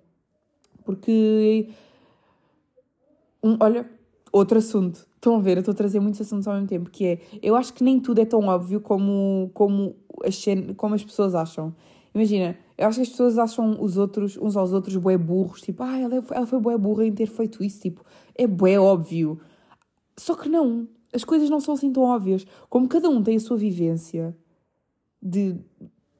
Porque. 0.85 1.69
Um, 3.43 3.57
olha, 3.59 3.91
outro 4.33 4.59
assunto. 4.59 5.07
Estão 5.15 5.37
a 5.37 5.39
ver, 5.41 5.57
eu 5.57 5.61
estou 5.61 5.73
a 5.73 5.77
trazer 5.77 6.01
muitos 6.01 6.21
assuntos 6.21 6.49
ao 6.49 6.55
mesmo 6.55 6.69
tempo, 6.69 6.91
que 6.91 7.07
é, 7.07 7.19
eu 7.43 7.55
acho 7.55 7.75
que 7.75 7.85
nem 7.85 8.01
tudo 8.01 8.21
é 8.21 8.25
tão 8.25 8.41
óbvio 8.47 8.81
como, 8.81 9.51
como, 9.53 9.95
as, 10.25 10.43
como 10.77 10.95
as 10.95 11.05
pessoas 11.05 11.35
acham. 11.35 11.75
Imagina, 12.15 12.57
eu 12.77 12.89
acho 12.89 12.97
que 12.97 13.03
as 13.03 13.09
pessoas 13.11 13.39
acham 13.39 13.77
os 13.81 13.97
outros, 13.97 14.37
uns 14.37 14.57
aos 14.57 14.73
outros, 14.73 14.97
bué 14.97 15.19
burros, 15.19 15.61
tipo, 15.61 15.83
ah, 15.83 15.99
ela, 15.99 16.25
ela 16.31 16.47
foi 16.47 16.59
bué 16.59 16.77
burra 16.77 17.05
em 17.05 17.13
ter 17.13 17.27
feito 17.27 17.63
isso, 17.63 17.81
tipo, 17.81 18.05
é 18.35 18.47
bué 18.47 18.79
óbvio. 18.81 19.39
Só 20.17 20.35
que 20.35 20.49
não, 20.49 20.89
as 21.13 21.25
coisas 21.25 21.51
não 21.51 21.61
são 21.61 21.75
assim 21.75 21.93
tão 21.93 22.03
óbvias. 22.03 22.47
Como 22.69 22.89
cada 22.89 23.09
um 23.09 23.23
tem 23.23 23.37
a 23.37 23.41
sua 23.41 23.57
vivência 23.57 24.37
de, 25.23 25.57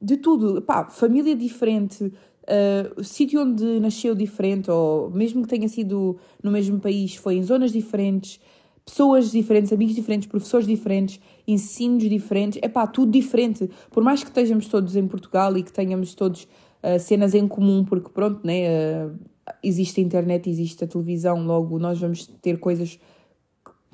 de 0.01 0.17
tudo, 0.17 0.61
pá, 0.61 0.89
família 0.89 1.35
diferente, 1.35 2.13
uh, 2.51 3.03
sítio 3.03 3.41
onde 3.41 3.79
nasceu 3.79 4.13
diferente, 4.13 4.69
ou 4.69 5.09
mesmo 5.09 5.43
que 5.43 5.47
tenha 5.47 5.67
sido 5.67 6.17
no 6.43 6.51
mesmo 6.51 6.79
país, 6.79 7.15
foi 7.15 7.35
em 7.35 7.43
zonas 7.43 7.71
diferentes, 7.71 8.39
pessoas 8.85 9.31
diferentes, 9.31 9.71
amigos 9.71 9.95
diferentes, 9.95 10.27
professores 10.27 10.67
diferentes, 10.67 11.19
ensinos 11.47 12.07
diferentes, 12.07 12.59
é 12.61 12.67
pá, 12.67 12.85
tudo 12.85 13.11
diferente. 13.11 13.69
Por 13.89 14.03
mais 14.03 14.21
que 14.23 14.29
estejamos 14.29 14.67
todos 14.67 14.95
em 14.95 15.07
Portugal 15.07 15.57
e 15.57 15.63
que 15.63 15.71
tenhamos 15.71 16.13
todos 16.13 16.43
uh, 16.83 16.99
cenas 16.99 17.33
em 17.33 17.47
comum, 17.47 17.85
porque 17.85 18.09
pronto, 18.09 18.45
né, 18.45 19.05
uh, 19.05 19.19
existe 19.63 20.01
a 20.01 20.03
internet, 20.03 20.49
existe 20.49 20.83
a 20.83 20.87
televisão, 20.87 21.45
logo 21.45 21.79
nós 21.79 21.99
vamos 21.99 22.27
ter 22.41 22.59
coisas 22.59 22.99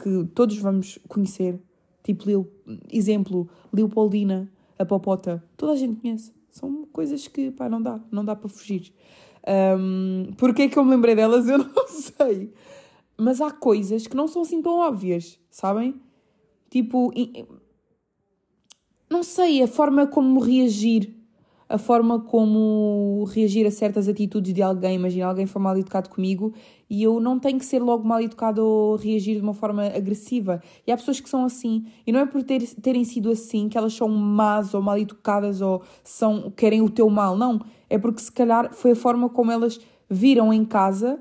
que 0.02 0.26
todos 0.34 0.58
vamos 0.58 1.00
conhecer. 1.08 1.60
Tipo, 2.04 2.48
exemplo, 2.90 3.50
Leopoldina, 3.74 4.50
a 4.80 4.86
Popota, 4.86 5.44
toda 5.58 5.74
a 5.74 5.76
gente 5.76 6.00
conhece. 6.00 6.37
São 6.58 6.86
coisas 6.92 7.28
que, 7.28 7.52
pá, 7.52 7.70
não 7.70 7.82
dá, 7.82 8.00
não 8.12 8.26
dá 8.26 8.36
para 8.36 8.50
fugir. 8.50 8.92
Um, 9.80 10.34
Porquê 10.38 10.64
é 10.64 10.68
que 10.68 10.78
eu 10.78 10.84
me 10.84 10.92
lembrei 10.92 11.16
delas? 11.16 11.48
Eu 11.48 11.60
não 11.60 11.88
sei. 11.88 12.52
Mas 13.16 13.42
há 13.42 13.52
coisas 13.52 14.08
que 14.08 14.16
não 14.16 14.28
são 14.28 14.42
assim 14.42 14.62
tão 14.62 14.80
óbvias, 14.80 15.40
sabem? 15.50 16.02
Tipo, 16.70 17.14
não 19.10 19.24
sei, 19.24 19.62
a 19.62 19.68
forma 19.68 20.06
como 20.08 20.40
reagir, 20.40 21.16
a 21.70 21.78
forma 21.78 22.20
como 22.20 23.26
reagir 23.34 23.66
a 23.66 23.72
certas 23.72 24.08
atitudes 24.08 24.54
de 24.54 24.62
alguém. 24.62 24.96
Imagina, 24.96 25.28
alguém 25.28 25.46
foi 25.46 25.62
mal 25.62 25.78
educado 25.78 26.10
comigo 26.10 26.54
e 26.90 27.04
eu 27.04 27.20
não 27.20 27.40
tenho 27.40 27.60
que 27.60 27.66
ser 27.66 27.82
logo 27.82 28.08
mal 28.08 28.22
educado 28.22 28.66
ou 28.66 28.96
reagir 28.96 29.36
de 29.36 29.42
uma 29.42 29.54
forma 29.54 29.86
agressiva. 29.86 30.62
E 30.86 30.92
há 30.92 30.98
pessoas 30.98 31.20
que 31.20 31.30
são 31.30 31.44
assim, 31.44 31.86
e 32.06 32.12
não 32.12 32.20
é 32.20 32.26
por 32.26 32.44
ter, 32.44 32.62
terem 32.82 33.04
sido 33.04 33.30
assim 33.30 33.68
que 33.68 33.78
elas 33.78 33.94
são 33.94 34.08
más 34.08 34.74
ou 34.74 34.82
mal 34.82 34.98
educadas 34.98 35.62
ou 35.62 35.82
são, 36.04 36.52
querem 36.52 36.82
o 36.82 36.90
teu 36.90 37.10
mal, 37.10 37.38
não. 37.38 37.60
É 37.90 37.98
porque 37.98 38.22
se 38.22 38.32
calhar 38.32 38.74
foi 38.74 38.92
a 38.92 38.96
forma 38.96 39.30
como 39.30 39.52
elas 39.52 39.80
viram 40.10 40.54
em 40.54 40.64
casa 40.64 41.20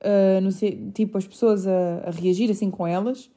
uh, 0.00 0.50
sei, 0.50 0.90
tipo, 0.92 1.18
as 1.18 1.26
pessoas 1.26 1.66
a, 1.66 2.04
a, 2.06 2.10
reagir 2.10 2.50
assim 2.50 2.70
com 2.70 2.86
elas, 2.86 3.30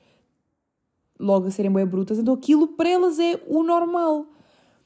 logo 1.19 1.47
a 1.47 1.51
serem 1.51 1.71
bem 1.71 1.85
brutas, 1.85 2.17
então 2.19 2.33
aquilo 2.33 2.67
para 2.69 2.89
elas 2.89 3.19
é 3.19 3.41
o 3.47 3.63
normal. 3.63 4.27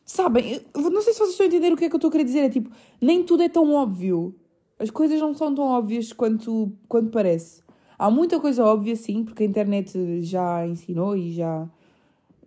Sabem? 0.08 0.62
Não 0.74 1.02
sei 1.02 1.12
se 1.12 1.20
vocês 1.20 1.32
estão 1.32 1.46
a 1.46 1.48
entender 1.48 1.74
o 1.74 1.76
que 1.76 1.84
é 1.84 1.90
que 1.90 1.94
eu 1.94 1.98
estou 1.98 2.08
a 2.08 2.12
querer 2.14 2.24
dizer. 2.24 2.40
É 2.40 2.50
tipo, 2.50 2.72
nem 3.02 3.24
tudo 3.24 3.44
é 3.44 3.50
tão 3.50 3.74
óbvio. 3.74 4.34
As 4.80 4.90
coisas 4.90 5.20
não 5.20 5.34
são 5.34 5.54
tão 5.54 5.66
óbvias 5.66 6.14
quanto, 6.14 6.72
quanto 6.88 7.12
parece. 7.12 7.62
Há 8.00 8.10
muita 8.10 8.40
coisa 8.40 8.64
óbvia, 8.64 8.96
sim, 8.96 9.26
porque 9.26 9.44
a 9.44 9.46
internet 9.46 10.22
já 10.22 10.66
ensinou 10.66 11.18
e 11.18 11.34
já. 11.34 11.68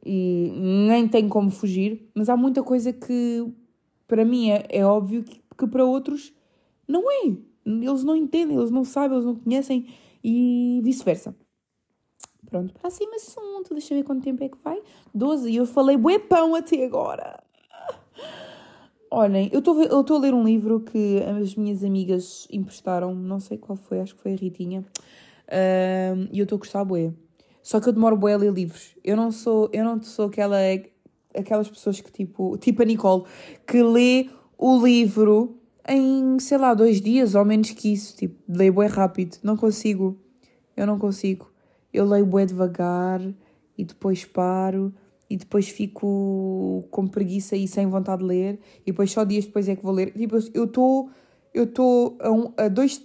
e 0.05 0.51
nem 0.89 1.07
tem 1.07 1.29
como 1.29 1.51
fugir, 1.51 2.09
mas 2.15 2.31
há 2.31 2.37
muita 2.37 2.63
coisa 2.63 2.93
que 2.95 3.47
para 4.09 4.25
mim 4.25 4.51
é, 4.51 4.67
é 4.71 4.87
óbvio 4.87 5.23
que, 5.23 5.41
que 5.59 5.67
para 5.67 5.85
outros 5.85 6.33
não 6.89 7.11
é. 7.11 7.37
Eles 7.67 8.05
não 8.05 8.17
entendem, 8.17 8.57
eles 8.57 8.71
não 8.71 8.85
sabem, 8.85 9.19
eles 9.19 9.27
não 9.27 9.37
conhecem 9.37 9.87
e 10.25 10.81
vice-versa. 10.83 11.37
Pronto, 12.49 12.73
próximo 12.73 13.15
assunto. 13.15 13.75
Deixa 13.75 13.93
eu 13.93 13.99
ver 13.99 14.05
quanto 14.05 14.25
tempo 14.25 14.43
é 14.43 14.49
que 14.49 14.59
vai. 14.65 14.81
12. 15.15 15.51
E 15.51 15.57
eu 15.57 15.67
falei 15.67 15.97
bué 15.97 16.19
pão 16.19 16.55
até 16.55 16.85
agora. 16.85 17.50
Olhem, 19.13 19.51
eu 19.53 19.59
estou 19.59 20.17
a 20.17 20.21
ler 20.21 20.33
um 20.33 20.45
livro 20.45 20.79
que 20.79 21.21
as 21.21 21.57
minhas 21.57 21.83
amigas 21.83 22.47
emprestaram. 22.49 23.13
Não 23.13 23.41
sei 23.41 23.59
qual 23.59 23.77
foi, 23.77 23.99
acho 23.99 24.15
que 24.15 24.23
foi 24.23 24.35
a 24.35 24.37
Ritinha. 24.37 24.85
Um, 25.51 26.29
e 26.31 26.39
eu 26.39 26.45
estou 26.45 26.55
a 26.55 26.59
gostar 26.61 26.85
bué. 26.85 27.13
Só 27.61 27.81
que 27.81 27.89
eu 27.89 27.93
demoro 27.93 28.17
bué 28.17 28.35
a 28.35 28.37
ler 28.37 28.53
livros. 28.53 28.95
Eu 29.03 29.17
não 29.17 29.33
sou, 29.33 29.69
eu 29.73 29.85
não 29.85 30.01
sou 30.01 30.27
aquela, 30.27 30.59
aquelas 31.37 31.69
pessoas 31.69 32.01
que 32.01 32.13
tipo, 32.13 32.57
tipo 32.59 32.83
a 32.83 32.85
Nicole, 32.85 33.25
que 33.67 33.83
lê 33.83 34.31
o 34.57 34.81
livro 34.81 35.59
em, 35.89 36.39
sei 36.39 36.59
lá, 36.59 36.73
dois 36.73 37.01
dias 37.01 37.35
ou 37.35 37.45
menos 37.45 37.73
que 37.73 37.93
isso. 37.93 38.17
Tipo, 38.17 38.37
leio 38.49 38.75
bué 38.75 38.87
rápido. 38.87 39.39
Não 39.43 39.57
consigo. 39.57 40.17
Eu 40.77 40.87
não 40.87 41.01
consigo. 41.01 41.51
Eu 41.93 42.07
leio 42.07 42.25
bué 42.25 42.47
devagar 42.47 43.21
e 43.77 43.85
depois 43.85 44.25
paro 44.25 44.95
e 45.31 45.37
depois 45.37 45.69
fico 45.69 46.85
com 46.91 47.07
preguiça 47.07 47.57
e 47.57 47.69
sem 47.69 47.87
vontade 47.87 48.21
de 48.21 48.29
ler 48.29 48.59
e 48.83 48.91
depois 48.91 49.13
só 49.13 49.23
dias 49.23 49.47
depois 49.47 49.69
é 49.69 49.77
que 49.77 49.83
vou 49.83 49.95
ler. 49.95 50.13
Tipo, 50.13 50.37
eu 50.53 50.65
estou 50.65 51.11
eu 51.55 51.65
estou 51.65 52.17
a, 52.21 52.31
um, 52.31 52.53
a, 52.57 52.69
dois, 52.69 53.03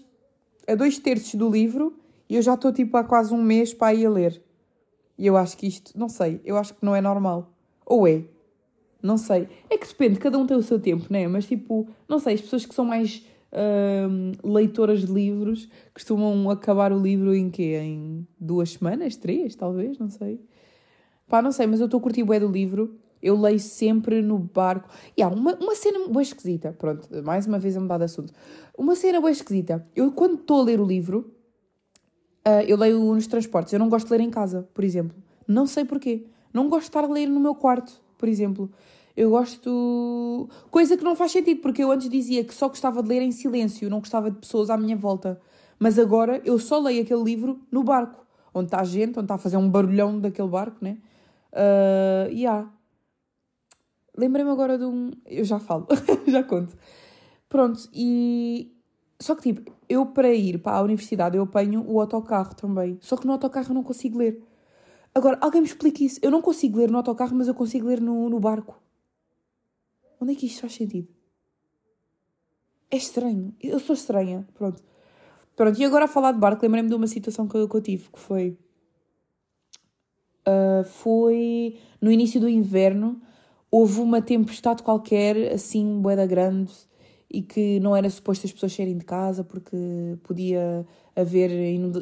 a 0.67 0.75
dois 0.75 0.97
terços 0.97 1.35
do 1.35 1.49
livro 1.49 1.93
e 2.27 2.35
eu 2.35 2.41
já 2.41 2.55
estou 2.55 2.71
tipo 2.71 2.97
há 2.97 3.03
quase 3.03 3.33
um 3.33 3.41
mês 3.41 3.73
para 3.73 3.93
ir 3.93 4.05
a 4.05 4.09
ler. 4.09 4.41
E 5.17 5.25
eu 5.27 5.37
acho 5.37 5.55
que 5.57 5.67
isto, 5.67 5.97
não 5.97 6.09
sei, 6.09 6.41
eu 6.43 6.57
acho 6.57 6.73
que 6.73 6.83
não 6.83 6.95
é 6.95 7.01
normal. 7.01 7.53
Ou 7.85 8.07
é? 8.07 8.23
Não 9.01 9.17
sei. 9.17 9.47
É 9.69 9.77
que 9.77 9.87
depende, 9.87 10.19
cada 10.19 10.37
um 10.37 10.47
tem 10.47 10.57
o 10.57 10.63
seu 10.63 10.79
tempo, 10.79 11.05
né? 11.09 11.27
Mas 11.27 11.45
tipo, 11.45 11.87
não 12.07 12.19
sei, 12.19 12.33
as 12.33 12.41
pessoas 12.41 12.65
que 12.65 12.73
são 12.73 12.83
mais 12.83 13.23
uh, 13.51 14.47
leitoras 14.47 15.05
de 15.05 15.11
livros 15.11 15.69
costumam 15.93 16.49
acabar 16.49 16.91
o 16.91 16.99
livro 16.99 17.33
em 17.33 17.49
quê? 17.49 17.79
Em 17.81 18.27
duas 18.39 18.71
semanas? 18.71 19.15
Três, 19.15 19.55
talvez? 19.55 19.97
Não 19.99 20.09
sei. 20.09 20.39
Pá, 21.27 21.41
não 21.41 21.51
sei, 21.51 21.65
mas 21.65 21.79
eu 21.79 21.85
estou 21.85 21.99
a 21.99 22.03
curtir 22.03 22.23
o 22.23 22.39
do 22.39 22.47
livro. 22.47 22.95
Eu 23.21 23.39
leio 23.39 23.59
sempre 23.59 24.21
no 24.21 24.37
barco. 24.37 24.87
E 25.17 25.23
há 25.23 25.27
uma, 25.27 25.55
uma 25.55 25.75
cena 25.75 26.07
boa 26.07 26.21
esquisita. 26.21 26.75
Pronto, 26.77 27.09
mais 27.23 27.47
uma 27.47 27.57
vez 27.57 27.75
a 27.75 27.79
mudar 27.79 27.97
de 27.97 28.03
assunto. 28.03 28.31
Uma 28.77 28.95
cena 28.95 29.19
boa 29.19 29.31
esquisita. 29.31 29.85
Eu, 29.95 30.11
quando 30.11 30.35
estou 30.35 30.61
a 30.61 30.63
ler 30.63 30.79
o 30.79 30.85
livro, 30.85 31.33
uh, 32.47 32.61
eu 32.67 32.77
leio 32.77 32.99
nos 33.13 33.25
transportes. 33.25 33.73
Eu 33.73 33.79
não 33.79 33.89
gosto 33.89 34.05
de 34.07 34.11
ler 34.11 34.21
em 34.21 34.29
casa, 34.29 34.69
por 34.73 34.83
exemplo. 34.83 35.17
Não 35.47 35.65
sei 35.65 35.85
porquê. 35.85 36.25
Não 36.53 36.69
gosto 36.69 36.83
de 36.83 36.89
estar 36.89 37.03
a 37.03 37.07
ler 37.07 37.27
no 37.27 37.39
meu 37.39 37.55
quarto, 37.55 37.99
por 38.17 38.29
exemplo. 38.29 38.69
Eu 39.17 39.31
gosto. 39.31 40.47
Coisa 40.69 40.95
que 40.95 41.03
não 41.03 41.15
faz 41.15 41.31
sentido, 41.31 41.61
porque 41.61 41.83
eu 41.83 41.91
antes 41.91 42.09
dizia 42.09 42.43
que 42.43 42.53
só 42.53 42.67
gostava 42.67 43.01
de 43.01 43.09
ler 43.09 43.21
em 43.21 43.31
silêncio, 43.31 43.89
não 43.89 43.99
gostava 43.99 44.29
de 44.29 44.37
pessoas 44.37 44.69
à 44.69 44.77
minha 44.77 44.95
volta. 44.95 45.39
Mas 45.79 45.97
agora 45.97 46.41
eu 46.45 46.59
só 46.59 46.79
leio 46.79 47.01
aquele 47.01 47.23
livro 47.23 47.59
no 47.71 47.83
barco, 47.83 48.25
onde 48.53 48.67
está 48.67 48.81
a 48.81 48.83
gente, 48.83 49.17
onde 49.17 49.25
está 49.25 49.35
a 49.35 49.37
fazer 49.37 49.57
um 49.57 49.69
barulhão 49.69 50.19
daquele 50.19 50.47
barco, 50.47 50.77
né? 50.81 50.97
Uh, 51.55 52.29
yeah. 52.29 52.69
Lembrei-me 54.17 54.51
agora 54.51 54.77
de 54.77 54.83
um. 54.83 55.11
Eu 55.25 55.45
já 55.45 55.59
falo, 55.59 55.87
já 56.27 56.43
conto. 56.43 56.75
Pronto, 57.47 57.89
e. 57.93 58.71
Só 59.17 59.33
que 59.33 59.53
tipo, 59.53 59.73
eu 59.87 60.07
para 60.07 60.33
ir 60.33 60.59
para 60.59 60.77
a 60.77 60.81
universidade 60.81 61.37
eu 61.37 61.43
apanho 61.43 61.85
o 61.87 62.01
autocarro 62.01 62.53
também. 62.53 62.97
Só 63.01 63.15
que 63.15 63.25
no 63.25 63.31
autocarro 63.31 63.69
eu 63.69 63.73
não 63.73 63.83
consigo 63.83 64.17
ler. 64.17 64.43
Agora, 65.13 65.37
alguém 65.39 65.61
me 65.61 65.67
explique 65.67 66.05
isso. 66.05 66.19
Eu 66.21 66.29
não 66.29 66.41
consigo 66.41 66.77
ler 66.77 66.91
no 66.91 66.97
autocarro, 66.97 67.33
mas 67.35 67.47
eu 67.47 67.55
consigo 67.55 67.87
ler 67.87 68.01
no, 68.01 68.29
no 68.29 68.39
barco. 68.39 68.77
Onde 70.19 70.33
é 70.33 70.35
que 70.35 70.45
isto 70.45 70.61
faz 70.61 70.73
sentido? 70.73 71.07
É 72.91 72.97
estranho. 72.97 73.55
Eu 73.61 73.79
sou 73.79 73.95
estranha. 73.95 74.45
Pronto. 74.53 74.83
Pronto, 75.55 75.79
e 75.79 75.85
agora 75.85 76.05
a 76.05 76.07
falar 76.09 76.33
de 76.33 76.39
barco, 76.39 76.61
lembrei-me 76.63 76.89
de 76.89 76.95
uma 76.95 77.07
situação 77.07 77.47
que 77.47 77.55
eu, 77.55 77.69
que 77.69 77.75
eu 77.75 77.81
tive, 77.81 78.09
que 78.09 78.19
foi... 78.19 78.57
Uh, 80.47 80.83
foi 80.83 81.77
no 81.99 82.11
início 82.11 82.39
do 82.39 82.47
inverno, 82.47 83.19
houve 83.71 83.99
uma 83.99 84.21
tempestade 84.21 84.83
qualquer, 84.83 85.53
assim, 85.53 85.99
boeda 85.99 86.25
grande, 86.25 86.71
e 87.31 87.41
que 87.41 87.79
não 87.79 87.95
era 87.95 88.09
suposto 88.09 88.45
as 88.45 88.53
pessoas 88.53 88.73
saírem 88.73 88.97
de 88.97 89.03
casa 89.03 89.43
porque 89.43 89.75
podia 90.23 90.85
haver 91.15 91.51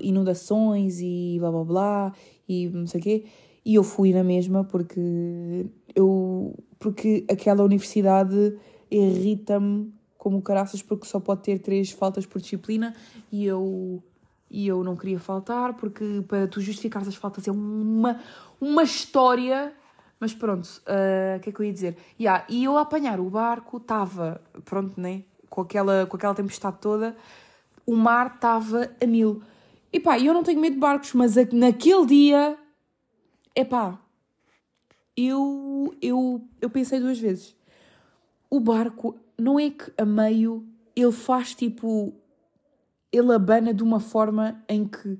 inundações 0.01 0.99
e 0.99 1.37
blá 1.39 1.51
blá 1.51 1.63
blá, 1.63 2.13
e 2.47 2.67
não 2.69 2.85
sei 2.85 2.99
o 2.99 3.03
quê. 3.03 3.25
E 3.65 3.75
eu 3.75 3.83
fui 3.83 4.13
na 4.13 4.23
mesma 4.23 4.63
porque 4.63 5.65
eu 5.95 6.53
porque 6.77 7.25
aquela 7.29 7.63
universidade 7.63 8.57
irrita-me 8.91 9.91
como 10.17 10.41
caraças 10.41 10.81
porque 10.81 11.07
só 11.07 11.19
pode 11.19 11.43
ter 11.43 11.59
três 11.59 11.91
faltas 11.91 12.25
por 12.25 12.41
disciplina 12.41 12.93
e 13.31 13.45
eu 13.45 14.03
e 14.53 14.67
eu 14.67 14.83
não 14.83 14.95
queria 14.95 15.19
faltar 15.19 15.73
porque 15.73 16.23
para 16.27 16.47
tu 16.47 16.61
justificares 16.61 17.07
as 17.07 17.15
faltas 17.15 17.47
é 17.47 17.51
uma 17.51 18.21
uma 18.61 18.83
história 18.83 19.73
Mas 20.23 20.33
pronto, 20.33 20.65
o 20.65 21.39
que 21.41 21.49
é 21.49 21.51
que 21.51 21.59
eu 21.59 21.65
ia 21.65 21.73
dizer? 21.73 21.97
Yeah, 22.17 22.45
e 22.47 22.63
eu 22.63 22.77
a 22.77 22.81
apanhar 22.83 23.19
o 23.19 23.29
barco, 23.29 23.75
estava, 23.75 24.39
pronto, 24.63 24.97
né? 24.97 25.23
Com 25.49 25.59
aquela, 25.59 26.05
com 26.05 26.15
aquela 26.15 26.33
tempestade 26.33 26.77
toda, 26.79 27.13
o 27.85 27.93
mar 27.93 28.35
estava 28.35 28.89
a 29.03 29.05
mil. 29.05 29.43
E 29.91 29.99
pá, 29.99 30.17
eu 30.17 30.33
não 30.33 30.41
tenho 30.41 30.61
medo 30.61 30.75
de 30.75 30.79
barcos, 30.79 31.11
mas 31.13 31.35
naquele 31.51 32.05
dia, 32.05 32.57
é 33.53 33.65
pá, 33.65 33.99
eu, 35.17 35.93
eu, 36.01 36.41
eu 36.61 36.69
pensei 36.69 37.01
duas 37.01 37.19
vezes. 37.19 37.53
O 38.49 38.61
barco, 38.61 39.19
não 39.37 39.59
é 39.59 39.71
que 39.71 39.91
a 39.97 40.05
meio 40.05 40.65
ele 40.95 41.11
faz 41.11 41.53
tipo. 41.53 42.13
Ele 43.13 43.31
abana 43.31 43.73
de 43.73 43.83
uma 43.83 43.99
forma 43.99 44.61
em 44.67 44.85
que 44.85 45.19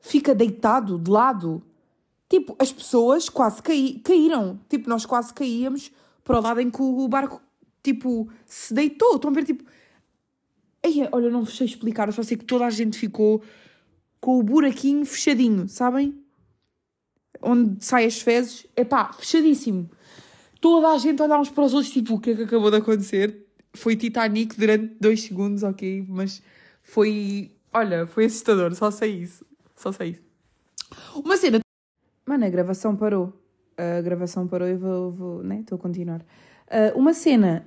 fica 0.00 0.34
deitado 0.34 0.98
de 0.98 1.10
lado. 1.10 1.62
Tipo, 2.28 2.56
as 2.58 2.72
pessoas 2.72 3.28
quase 3.28 3.62
caí, 3.62 4.00
caíram. 4.00 4.60
Tipo, 4.68 4.88
nós 4.88 5.06
quase 5.06 5.32
caíamos 5.32 5.90
para 6.24 6.38
o 6.38 6.42
lado 6.42 6.60
em 6.60 6.70
que 6.70 6.82
o 6.82 7.08
barco, 7.08 7.40
tipo, 7.82 8.28
se 8.44 8.74
deitou. 8.74 9.14
Estão 9.14 9.30
a 9.30 9.34
ver, 9.34 9.44
tipo. 9.44 9.64
Ei, 10.82 11.08
olha, 11.12 11.30
não 11.30 11.44
vos 11.44 11.56
sei 11.56 11.66
explicar, 11.66 12.08
eu 12.08 12.12
só 12.12 12.22
sei 12.22 12.36
que 12.36 12.44
toda 12.44 12.66
a 12.66 12.70
gente 12.70 12.98
ficou 12.98 13.42
com 14.20 14.38
o 14.38 14.42
buraquinho 14.42 15.04
fechadinho, 15.06 15.68
sabem? 15.68 16.18
Onde 17.40 17.82
saem 17.84 18.06
as 18.06 18.20
fezes. 18.20 18.66
Epá, 18.76 19.12
fechadíssimo. 19.12 19.88
Toda 20.60 20.88
a 20.88 20.98
gente 20.98 21.22
olhar 21.22 21.38
uns 21.38 21.50
para 21.50 21.64
os 21.64 21.72
outros, 21.72 21.92
tipo, 21.92 22.14
o 22.14 22.20
que 22.20 22.30
é 22.30 22.34
que 22.34 22.42
acabou 22.42 22.70
de 22.70 22.78
acontecer? 22.78 23.46
Foi 23.74 23.96
Titanic 23.96 24.56
durante 24.58 24.94
dois 25.00 25.22
segundos, 25.22 25.62
ok, 25.62 26.06
mas 26.08 26.42
foi. 26.84 27.50
Olha, 27.72 28.06
foi 28.06 28.26
assustador, 28.26 28.72
só 28.74 28.90
sei 28.92 29.22
isso. 29.22 29.44
Só 29.74 29.90
sei 29.90 30.10
isso. 30.10 30.22
Uma 31.16 31.36
cena. 31.36 31.58
Mano, 32.24 32.44
a 32.44 32.48
gravação 32.48 32.94
parou. 32.94 33.32
A 33.76 34.00
gravação 34.00 34.46
parou 34.46 34.68
e 34.68 34.76
vou, 34.76 35.10
vou 35.10 35.42
né? 35.42 35.60
Estou 35.60 35.76
a 35.76 35.78
continuar. 35.80 36.24
Ah, 36.70 36.92
uma 36.94 37.12
cena. 37.12 37.66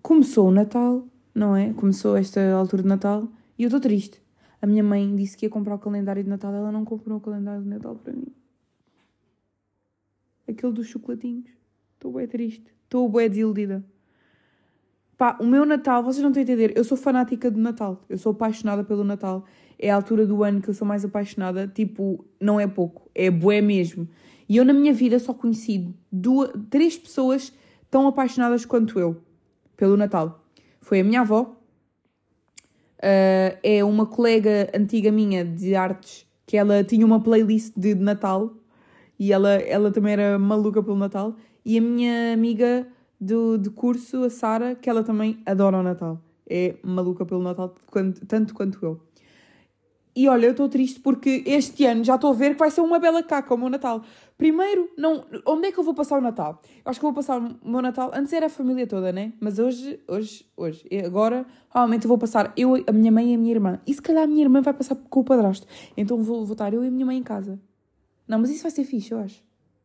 Começou 0.00 0.48
o 0.48 0.50
Natal, 0.50 1.06
não 1.34 1.54
é? 1.54 1.74
Começou 1.74 2.16
esta 2.16 2.40
altura 2.54 2.82
de 2.82 2.88
Natal 2.88 3.28
e 3.58 3.64
eu 3.64 3.66
estou 3.66 3.80
triste. 3.80 4.22
A 4.60 4.66
minha 4.66 4.82
mãe 4.82 5.14
disse 5.14 5.36
que 5.36 5.44
ia 5.44 5.50
comprar 5.50 5.74
o 5.74 5.78
calendário 5.78 6.22
de 6.22 6.30
Natal, 6.30 6.54
ela 6.54 6.72
não 6.72 6.84
comprou 6.84 7.18
o 7.18 7.20
calendário 7.20 7.62
de 7.62 7.68
Natal 7.68 7.96
para 7.96 8.12
mim. 8.12 8.32
Aquele 10.48 10.72
dos 10.72 10.86
chocolatinhos. 10.86 11.50
Estou 11.94 12.12
bem 12.12 12.26
triste. 12.26 12.72
Estou 12.84 13.08
bem 13.08 13.28
desiludida. 13.28 13.84
Pá, 15.22 15.36
o 15.38 15.46
meu 15.46 15.64
Natal, 15.64 16.02
vocês 16.02 16.20
não 16.20 16.30
estão 16.30 16.40
a 16.40 16.42
entender, 16.42 16.72
eu 16.76 16.82
sou 16.82 16.98
fanática 16.98 17.48
de 17.48 17.56
Natal. 17.56 18.02
Eu 18.08 18.18
sou 18.18 18.32
apaixonada 18.32 18.82
pelo 18.82 19.04
Natal. 19.04 19.44
É 19.78 19.88
a 19.88 19.94
altura 19.94 20.26
do 20.26 20.42
ano 20.42 20.60
que 20.60 20.68
eu 20.68 20.74
sou 20.74 20.84
mais 20.84 21.04
apaixonada. 21.04 21.68
Tipo, 21.68 22.24
não 22.40 22.58
é 22.58 22.66
pouco, 22.66 23.08
é 23.14 23.30
bué 23.30 23.60
mesmo. 23.60 24.08
E 24.48 24.56
eu 24.56 24.64
na 24.64 24.72
minha 24.72 24.92
vida 24.92 25.16
só 25.20 25.32
conheci 25.32 25.94
duas, 26.10 26.50
três 26.68 26.98
pessoas 26.98 27.52
tão 27.88 28.08
apaixonadas 28.08 28.64
quanto 28.64 28.98
eu 28.98 29.22
pelo 29.76 29.96
Natal. 29.96 30.44
Foi 30.80 30.98
a 30.98 31.04
minha 31.04 31.20
avó, 31.20 31.56
Uh, 32.98 33.58
é 33.64 33.82
uma 33.82 34.06
colega 34.06 34.70
antiga 34.72 35.10
minha 35.10 35.44
de 35.44 35.74
artes 35.74 36.24
que 36.46 36.56
ela 36.56 36.84
tinha 36.84 37.04
uma 37.04 37.20
playlist 37.20 37.72
de 37.76 37.96
Natal 37.96 38.54
e 39.18 39.32
ela, 39.32 39.54
ela 39.54 39.90
também 39.90 40.12
era 40.12 40.38
maluca 40.38 40.80
pelo 40.80 40.96
Natal. 40.96 41.34
E 41.64 41.78
a 41.78 41.80
minha 41.80 42.32
amiga 42.32 42.86
do, 43.22 43.56
de 43.56 43.70
curso, 43.70 44.24
a 44.24 44.30
Sara, 44.30 44.74
que 44.74 44.90
ela 44.90 45.04
também 45.04 45.38
adora 45.46 45.78
o 45.78 45.82
Natal. 45.82 46.20
É 46.48 46.74
maluca 46.82 47.24
pelo 47.24 47.40
Natal 47.40 47.72
tanto 48.26 48.52
quanto 48.52 48.84
eu. 48.84 49.00
E 50.14 50.28
olha, 50.28 50.46
eu 50.46 50.50
estou 50.50 50.68
triste 50.68 51.00
porque 51.00 51.42
este 51.46 51.86
ano 51.86 52.04
já 52.04 52.16
estou 52.16 52.32
a 52.32 52.34
ver 52.34 52.52
que 52.52 52.58
vai 52.58 52.70
ser 52.70 52.82
uma 52.82 52.98
bela 52.98 53.22
caca 53.22 53.54
o 53.54 53.56
meu 53.56 53.70
Natal. 53.70 54.02
Primeiro, 54.36 54.90
não, 54.98 55.24
onde 55.46 55.68
é 55.68 55.72
que 55.72 55.78
eu 55.78 55.84
vou 55.84 55.94
passar 55.94 56.18
o 56.18 56.20
Natal? 56.20 56.60
Eu 56.84 56.90
acho 56.90 56.98
que 56.98 57.04
vou 57.04 57.14
passar 57.14 57.40
o 57.40 57.56
meu 57.64 57.80
Natal. 57.80 58.10
Antes 58.12 58.32
era 58.32 58.46
a 58.46 58.50
família 58.50 58.86
toda, 58.86 59.10
né? 59.12 59.32
Mas 59.40 59.58
hoje, 59.58 60.00
hoje, 60.06 60.44
hoje, 60.54 60.84
agora, 61.06 61.46
provavelmente 61.70 62.04
eu 62.04 62.08
vou 62.08 62.18
passar 62.18 62.52
eu, 62.56 62.74
a 62.86 62.92
minha 62.92 63.10
mãe 63.10 63.30
e 63.30 63.34
a 63.34 63.38
minha 63.38 63.52
irmã. 63.52 63.80
E 63.86 63.94
se 63.94 64.02
calhar 64.02 64.24
a 64.24 64.26
minha 64.26 64.42
irmã 64.42 64.60
vai 64.60 64.74
passar 64.74 64.96
com 64.96 65.20
o 65.20 65.24
padrasto. 65.24 65.66
Então 65.96 66.20
vou, 66.22 66.42
estar 66.42 66.74
eu 66.74 66.84
e 66.84 66.88
a 66.88 66.90
minha 66.90 67.06
mãe 67.06 67.16
em 67.16 67.22
casa. 67.22 67.58
Não, 68.28 68.38
mas 68.38 68.50
isso 68.50 68.62
vai 68.62 68.70
ser 68.70 68.84
fixe, 68.84 69.12
eu 69.12 69.18
acho. 69.18 69.42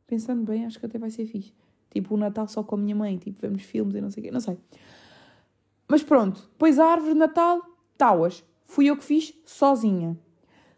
Pensando 0.08 0.44
bem, 0.44 0.66
acho 0.66 0.80
que 0.80 0.86
até 0.88 0.98
vai 0.98 1.12
ser 1.12 1.26
fixe. 1.26 1.54
Tipo, 1.90 2.16
o 2.16 2.18
Natal 2.18 2.48
só 2.48 2.64
com 2.64 2.76
a 2.76 2.78
minha 2.78 2.96
mãe. 2.96 3.18
Tipo, 3.18 3.40
vemos 3.42 3.64
filmes 3.64 3.96
e 3.96 4.02
não 4.02 4.10
sei 4.10 4.22
o 4.22 4.26
quê. 4.26 4.32
Não 4.32 4.40
sei. 4.40 4.58
Mas 5.88 6.04
pronto. 6.04 6.42
Depois 6.52 6.80
a 6.80 6.86
árvore 6.86 7.14
de 7.14 7.20
Natal, 7.20 7.62
tauas. 7.98 8.44
Fui 8.66 8.86
eu 8.86 8.98
que 8.98 9.04
fiz, 9.04 9.34
sozinha. 9.46 10.18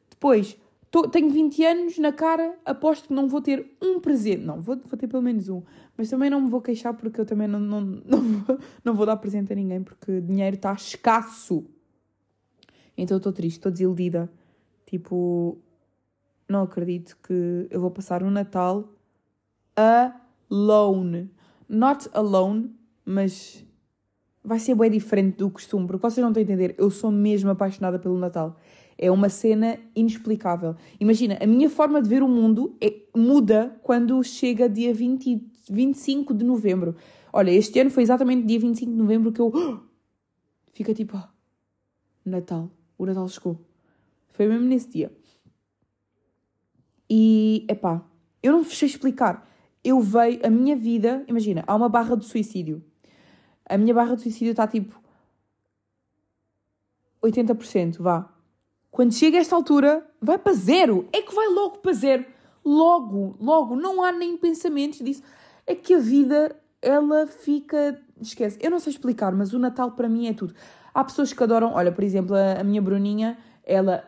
Depois, 0.10 0.58
tô, 0.92 1.08
tenho 1.08 1.30
20 1.30 1.66
anos 1.66 1.98
na 1.98 2.12
cara, 2.12 2.58
aposto 2.64 3.08
que 3.08 3.14
não 3.14 3.28
vou 3.28 3.42
ter 3.42 3.76
um 3.82 4.00
presente. 4.00 4.44
Não, 4.44 4.62
vou, 4.62 4.78
vou 4.78 4.98
ter 4.98 5.08
pelo 5.08 5.24
menos 5.24 5.50
um. 5.50 5.64
Mas 5.98 6.10
também 6.10 6.30
não 6.30 6.42
me 6.42 6.50
vou 6.50 6.62
queixar 6.62 6.94
porque 6.94 7.20
eu 7.20 7.26
também 7.26 7.48
não, 7.48 7.60
não, 7.60 7.82
não, 7.82 8.22
vou, 8.22 8.60
não 8.86 8.94
vou 8.94 9.06
dar 9.06 9.18
presente 9.18 9.52
a 9.52 9.56
ninguém 9.56 9.84
porque 9.84 10.22
dinheiro 10.22 10.56
está 10.56 10.74
escasso. 10.74 11.66
Então 12.96 13.16
eu 13.16 13.20
estou 13.20 13.34
triste, 13.34 13.58
estou 13.58 13.72
desiludida. 13.72 14.32
Tipo, 14.86 15.58
não 16.48 16.64
acredito 16.64 17.18
que 17.24 17.68
eu 17.70 17.80
vou 17.80 17.92
passar 17.92 18.24
o 18.24 18.30
Natal 18.30 18.90
alone. 20.50 21.30
Not 21.68 22.10
alone, 22.14 22.72
mas 23.06 23.64
vai 24.44 24.60
ser 24.60 24.76
bem 24.76 24.90
diferente 24.90 25.38
do 25.38 25.50
costume, 25.50 25.86
porque 25.86 26.02
vocês 26.02 26.24
não 26.24 26.30
estão 26.30 26.42
a 26.42 26.44
entender, 26.44 26.76
eu 26.78 26.90
sou 26.90 27.12
mesmo 27.12 27.50
apaixonada 27.50 28.00
pelo 28.00 28.18
Natal. 28.18 28.58
É 28.98 29.10
uma 29.12 29.30
cena 29.30 29.80
inexplicável. 29.96 30.76
Imagina, 31.00 31.38
a 31.42 31.48
minha 31.48 31.70
forma 31.70 32.02
de 32.02 32.10
ver 32.10 32.22
o 32.22 32.28
mundo 32.28 32.76
é, 32.82 32.94
muda 33.16 33.80
quando 33.82 34.22
chega 34.24 34.68
dia 34.68 34.94
20, 34.94 35.42
25 35.70 36.34
de 36.34 36.44
novembro. 36.44 36.96
Olha, 37.32 37.52
este 37.52 37.80
ano 37.80 37.90
foi 37.92 38.04
exatamente 38.04 38.46
dia 38.46 38.60
25 38.60 38.92
de 38.92 38.98
novembro 38.98 39.32
que 39.32 39.40
eu. 39.40 39.54
Fica 40.74 40.94
tipo. 40.94 41.16
ah, 41.16 41.30
Natal. 42.26 42.70
O 42.98 43.06
Natal 43.06 43.28
chegou. 43.30 43.60
Foi 44.30 44.48
mesmo 44.48 44.66
nesse 44.66 44.90
dia. 44.90 45.12
E, 47.10 47.66
epá, 47.70 48.04
eu 48.44 48.52
não 48.52 48.64
vos 48.64 48.78
sei 48.78 48.88
explicar. 48.88 49.49
Eu 49.84 50.00
vejo 50.02 50.40
a 50.44 50.50
minha 50.50 50.76
vida. 50.76 51.24
Imagina, 51.28 51.64
há 51.66 51.76
uma 51.76 51.90
barra 51.90 52.16
de 52.16 52.26
suicídio. 52.26 52.84
A 53.66 53.78
minha 53.78 53.94
barra 53.94 54.16
de 54.16 54.22
suicídio 54.22 54.52
está 54.52 54.68
tipo. 54.68 55.00
80%, 57.24 58.00
vá. 58.00 58.30
Quando 58.92 59.14
chega 59.14 59.38
a 59.38 59.42
esta 59.42 59.56
altura, 59.56 60.06
vai 60.22 60.38
para 60.38 60.54
zero. 60.54 61.08
É 61.14 61.22
que 61.22 61.34
vai 61.34 61.48
logo 61.48 61.78
para 61.78 61.94
zero. 61.94 62.26
Logo, 62.66 63.36
logo. 63.40 63.76
Não 63.76 64.04
há 64.04 64.12
nem 64.12 64.36
pensamentos 64.38 65.00
disso. 65.00 65.24
É 65.66 65.76
que 65.76 65.94
a 65.94 66.00
vida, 66.00 66.56
ela 66.82 67.28
fica. 67.28 68.02
Esquece. 68.20 68.58
Eu 68.62 68.72
não 68.72 68.80
sei 68.80 68.92
explicar, 68.92 69.32
mas 69.34 69.54
o 69.54 69.60
Natal 69.60 69.92
para 69.92 70.10
mim 70.10 70.28
é 70.28 70.34
tudo. 70.34 70.54
Há 70.94 71.04
pessoas 71.04 71.32
que 71.32 71.44
adoram. 71.44 71.74
Olha, 71.74 71.92
por 71.92 72.04
exemplo, 72.04 72.36
a, 72.36 72.64
minha 72.64 72.82
Bruninha, 72.82 73.38
ela, 73.64 74.04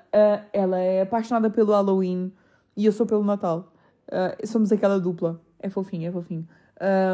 ela 0.51 0.79
é 0.79 1.01
apaixonada 1.01 1.49
pelo 1.49 1.71
Halloween 1.71 2.33
e 2.75 2.85
eu 2.85 2.91
sou 2.91 3.05
pelo 3.05 3.23
Natal. 3.23 3.71
Ah, 4.11 4.35
somos 4.45 4.71
aquela 4.71 4.99
dupla. 4.99 5.39
É 5.61 5.69
fofinho, 5.69 6.09
é 6.09 6.11
fofinho. 6.11 6.47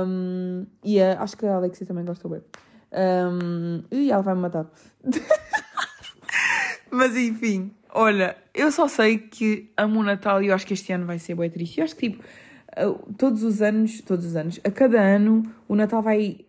Um, 0.08 0.66
e 0.84 1.02
a- 1.02 1.22
acho 1.22 1.36
que 1.38 1.46
a 1.46 1.56
Alexia 1.56 1.86
também 1.86 2.06
gosta 2.06 2.28
bem. 2.30 2.42
Um, 2.92 3.84
e 3.92 4.12
ela 4.12 4.24
vai 4.24 4.34
me 4.36 4.42
matar. 4.42 4.66
Mas 6.90 7.16
enfim, 7.16 7.72
olha, 7.94 8.38
eu 8.54 8.72
só 8.72 8.88
sei 8.88 9.18
que 9.18 9.70
amo 9.76 10.00
o 10.00 10.04
Natal 10.04 10.42
e 10.42 10.48
eu 10.48 10.56
acho 10.56 10.66
que 10.66 10.74
este 10.74 10.94
ano 10.94 11.06
vai 11.06 11.20
ser 11.20 11.36
bem 11.36 11.50
triste. 11.50 11.80
Eu 11.80 11.84
acho 11.84 11.96
que 11.96 12.12
tipo, 12.12 12.24
todos 13.18 13.44
os 13.44 13.62
anos, 13.62 14.02
todos 14.02 14.26
os 14.26 14.36
anos, 14.36 14.60
a 14.64 14.72
cada 14.72 15.02
ano, 15.02 15.44
o 15.68 15.76
Natal 15.76 16.02
vai 16.02 16.46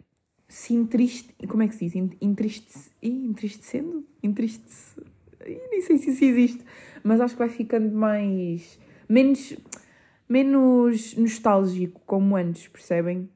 se 0.49 0.73
entriste... 0.75 1.35
Como 1.49 1.63
é 1.63 1.69
que 1.69 1.75
se 1.75 1.85
diz? 1.87 1.97
En- 1.97 2.17
Entristece... 2.21 2.91
Ih, 3.03 3.27
entristecendo? 3.27 4.07
Entristece... 4.23 5.01
Ih, 5.47 5.61
Nem 5.71 5.83
sei 5.83 5.99
se 5.99 6.11
isso 6.11 6.25
existe. 6.25 6.65
Mas 7.03 7.21
acho 7.21 7.35
que 7.35 7.39
vai 7.41 7.49
ficando 7.51 7.91
mais... 7.95 8.79
Menos... 9.09 9.55
Menos 10.29 11.17
nostálgico, 11.17 12.01
como 12.05 12.37
antes, 12.37 12.69
percebem? 12.69 13.29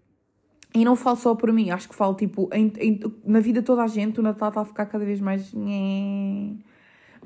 E 0.74 0.84
não 0.84 0.96
falo 0.96 1.16
só 1.16 1.34
por 1.34 1.52
mim, 1.52 1.70
acho 1.70 1.88
que 1.88 1.94
falo 1.94 2.14
tipo 2.14 2.48
em- 2.52 2.72
em- 2.78 3.00
na 3.24 3.40
vida 3.40 3.62
toda 3.62 3.82
a 3.82 3.86
gente, 3.86 4.20
o 4.20 4.22
Natal 4.22 4.48
está 4.48 4.60
a 4.62 4.64
ficar 4.64 4.86
cada 4.86 5.04
vez 5.04 5.20
mais. 5.20 5.52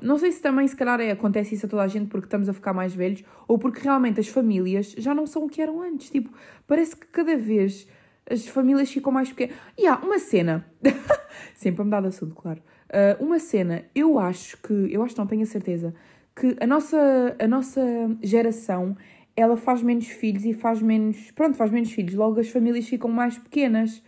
Não 0.01 0.17
sei 0.17 0.31
se 0.31 0.41
também, 0.41 0.67
se 0.67 0.75
calhar, 0.75 0.99
é, 0.99 1.11
acontece 1.11 1.55
isso 1.55 1.65
a 1.65 1.69
toda 1.69 1.81
a 1.83 1.87
gente 1.87 2.07
porque 2.09 2.27
estamos 2.27 2.47
a 2.49 2.53
ficar 2.53 2.73
mais 2.73 2.93
velhos 2.93 3.23
ou 3.47 3.57
porque 3.57 3.81
realmente 3.81 4.19
as 4.19 4.27
famílias 4.27 4.93
já 4.97 5.15
não 5.15 5.25
são 5.25 5.45
o 5.45 5.49
que 5.49 5.61
eram 5.61 5.81
antes. 5.81 6.09
Tipo, 6.09 6.29
parece 6.67 6.95
que 6.95 7.07
cada 7.07 7.35
vez 7.35 7.87
as 8.29 8.47
famílias 8.47 8.91
ficam 8.91 9.11
mais 9.11 9.29
pequenas. 9.29 9.55
E 9.77 9.87
há 9.87 9.95
uma 9.97 10.19
cena, 10.19 10.65
sempre 11.55 11.81
a 11.81 11.85
mudar 11.85 12.01
de 12.01 12.07
assunto, 12.07 12.35
claro. 12.35 12.61
Ah, 12.89 13.17
uma 13.19 13.39
cena, 13.39 13.85
eu 13.95 14.19
acho 14.19 14.57
que, 14.61 14.73
eu 14.73 15.03
acho, 15.03 15.17
não 15.17 15.25
tenho 15.27 15.43
a 15.43 15.45
certeza, 15.45 15.93
que 16.35 16.55
a 16.59 16.67
nossa, 16.67 17.35
a 17.39 17.47
nossa 17.47 17.81
geração 18.21 18.95
ela 19.37 19.55
faz 19.55 19.81
menos 19.81 20.07
filhos 20.07 20.43
e 20.43 20.53
faz 20.53 20.81
menos. 20.81 21.31
Pronto, 21.31 21.55
faz 21.55 21.71
menos 21.71 21.91
filhos, 21.91 22.13
logo 22.15 22.39
as 22.39 22.49
famílias 22.49 22.87
ficam 22.89 23.09
mais 23.09 23.37
pequenas. 23.37 24.03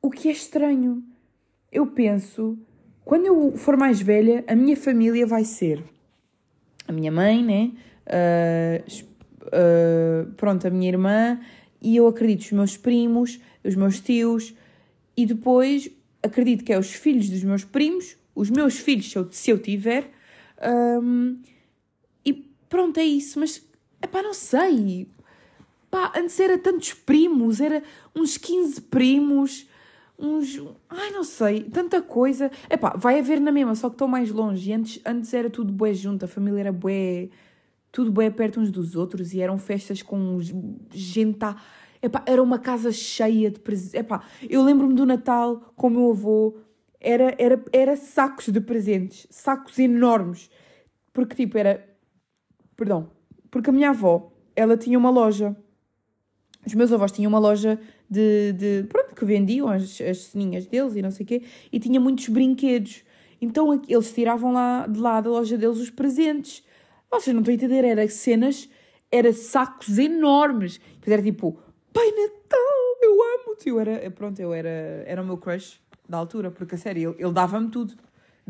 O 0.00 0.10
que 0.10 0.28
é 0.28 0.32
estranho. 0.32 1.02
Eu 1.72 1.86
penso, 1.86 2.58
quando 3.04 3.26
eu 3.26 3.56
for 3.56 3.76
mais 3.76 4.00
velha, 4.00 4.44
a 4.46 4.54
minha 4.54 4.76
família 4.76 5.26
vai 5.26 5.44
ser 5.44 5.82
a 6.90 6.92
minha 6.92 7.12
mãe, 7.12 7.42
né? 7.44 7.72
Ah, 8.06 8.82
es- 8.86 9.02
uh, 9.02 10.30
pronto, 10.36 10.66
a 10.66 10.70
minha 10.70 10.88
irmã, 10.88 11.40
e 11.80 11.96
eu 11.96 12.06
acredito 12.06 12.42
os 12.42 12.52
meus 12.52 12.76
primos, 12.76 13.40
os 13.64 13.74
meus 13.76 14.00
tios, 14.00 14.52
e 15.16 15.24
depois 15.24 15.88
acredito 16.22 16.64
que 16.64 16.72
é 16.72 16.78
os 16.78 16.92
filhos 16.92 17.30
dos 17.30 17.42
meus 17.44 17.64
primos, 17.64 18.16
os 18.34 18.50
meus 18.50 18.78
filhos, 18.78 19.10
se 19.10 19.16
eu, 19.18 19.32
se 19.32 19.50
eu 19.50 19.58
tiver, 19.58 20.10
um, 21.02 21.38
e 22.24 22.32
pronto, 22.68 22.98
é 22.98 23.04
isso. 23.04 23.38
Mas, 23.38 23.62
pá, 24.06 24.22
não 24.22 24.34
sei. 24.34 25.08
Pá, 25.90 26.12
antes 26.16 26.38
era 26.38 26.56
tantos 26.56 26.94
primos, 26.94 27.60
era 27.60 27.82
uns 28.14 28.36
15 28.36 28.82
primos, 28.82 29.66
uns. 30.18 30.62
Ai, 30.88 31.10
não 31.10 31.24
sei, 31.24 31.64
tanta 31.64 32.00
coisa. 32.00 32.50
Epá, 32.70 32.94
vai 32.96 33.18
haver 33.18 33.40
na 33.40 33.50
mesma, 33.50 33.74
só 33.74 33.88
que 33.88 33.94
estou 33.94 34.08
mais 34.08 34.30
longe. 34.30 34.72
Antes, 34.72 35.00
antes 35.04 35.34
era 35.34 35.50
tudo 35.50 35.72
bué 35.72 35.92
junto, 35.92 36.24
a 36.24 36.28
família 36.28 36.60
era 36.60 36.72
bué. 36.72 37.28
Tudo 37.92 38.12
bué 38.12 38.30
perto 38.30 38.60
uns 38.60 38.70
dos 38.70 38.94
outros 38.94 39.34
e 39.34 39.40
eram 39.40 39.58
festas 39.58 40.00
com 40.00 40.38
gente. 40.92 41.38
Epá, 42.02 42.22
era 42.26 42.42
uma 42.42 42.58
casa 42.58 42.92
cheia 42.92 43.50
de 43.50 43.58
presentes. 43.58 43.94
Epá, 43.94 44.22
eu 44.48 44.62
lembro-me 44.62 44.94
do 44.94 45.04
Natal 45.04 45.72
com 45.76 45.88
o 45.88 45.90
meu 45.90 46.10
avô, 46.10 46.56
era, 47.00 47.34
era, 47.38 47.64
era 47.72 47.96
sacos 47.96 48.48
de 48.48 48.60
presentes, 48.60 49.26
sacos 49.30 49.78
enormes. 49.78 50.50
Porque, 51.12 51.34
tipo, 51.34 51.58
era. 51.58 51.84
Perdão. 52.76 53.10
Porque 53.50 53.70
a 53.70 53.72
minha 53.72 53.90
avó, 53.90 54.32
ela 54.54 54.76
tinha 54.76 54.98
uma 54.98 55.10
loja. 55.10 55.56
Os 56.66 56.74
meus 56.74 56.92
avós 56.92 57.10
tinham 57.10 57.28
uma 57.28 57.38
loja 57.38 57.78
de. 58.08 58.52
de 58.52 58.84
pronto, 58.88 59.14
que 59.14 59.24
vendiam 59.24 59.68
as, 59.68 60.00
as 60.00 60.18
ceninhas 60.24 60.66
deles 60.66 60.94
e 60.94 61.02
não 61.02 61.10
sei 61.10 61.24
o 61.24 61.26
quê. 61.26 61.42
E 61.72 61.78
tinha 61.80 61.98
muitos 61.98 62.28
brinquedos. 62.28 63.02
Então 63.40 63.82
eles 63.88 64.12
tiravam 64.12 64.52
lá 64.52 64.86
de 64.86 64.98
lá 64.98 65.20
da 65.20 65.30
loja 65.30 65.56
deles 65.56 65.78
os 65.78 65.90
presentes. 65.90 66.62
Vocês 67.10 67.34
não 67.34 67.40
estão 67.40 67.52
a 67.52 67.54
entender, 67.54 67.84
era 67.84 68.06
cenas, 68.08 68.68
era 69.10 69.32
sacos 69.32 69.98
enormes. 69.98 70.78
Depois 70.94 71.12
era 71.12 71.22
tipo, 71.22 71.58
Pai 71.92 72.06
Natal, 72.10 72.98
eu 73.02 73.12
amo-te. 73.12 73.68
Eu 73.68 73.80
era, 73.80 74.10
pronto, 74.10 74.38
eu 74.38 74.52
era, 74.52 74.68
era 75.06 75.22
o 75.22 75.24
meu 75.24 75.38
crush 75.38 75.80
da 76.08 76.18
altura, 76.18 76.50
porque 76.50 76.74
a 76.74 76.78
sério, 76.78 77.14
ele, 77.16 77.24
ele 77.24 77.32
dava-me 77.32 77.70
tudo. 77.70 77.94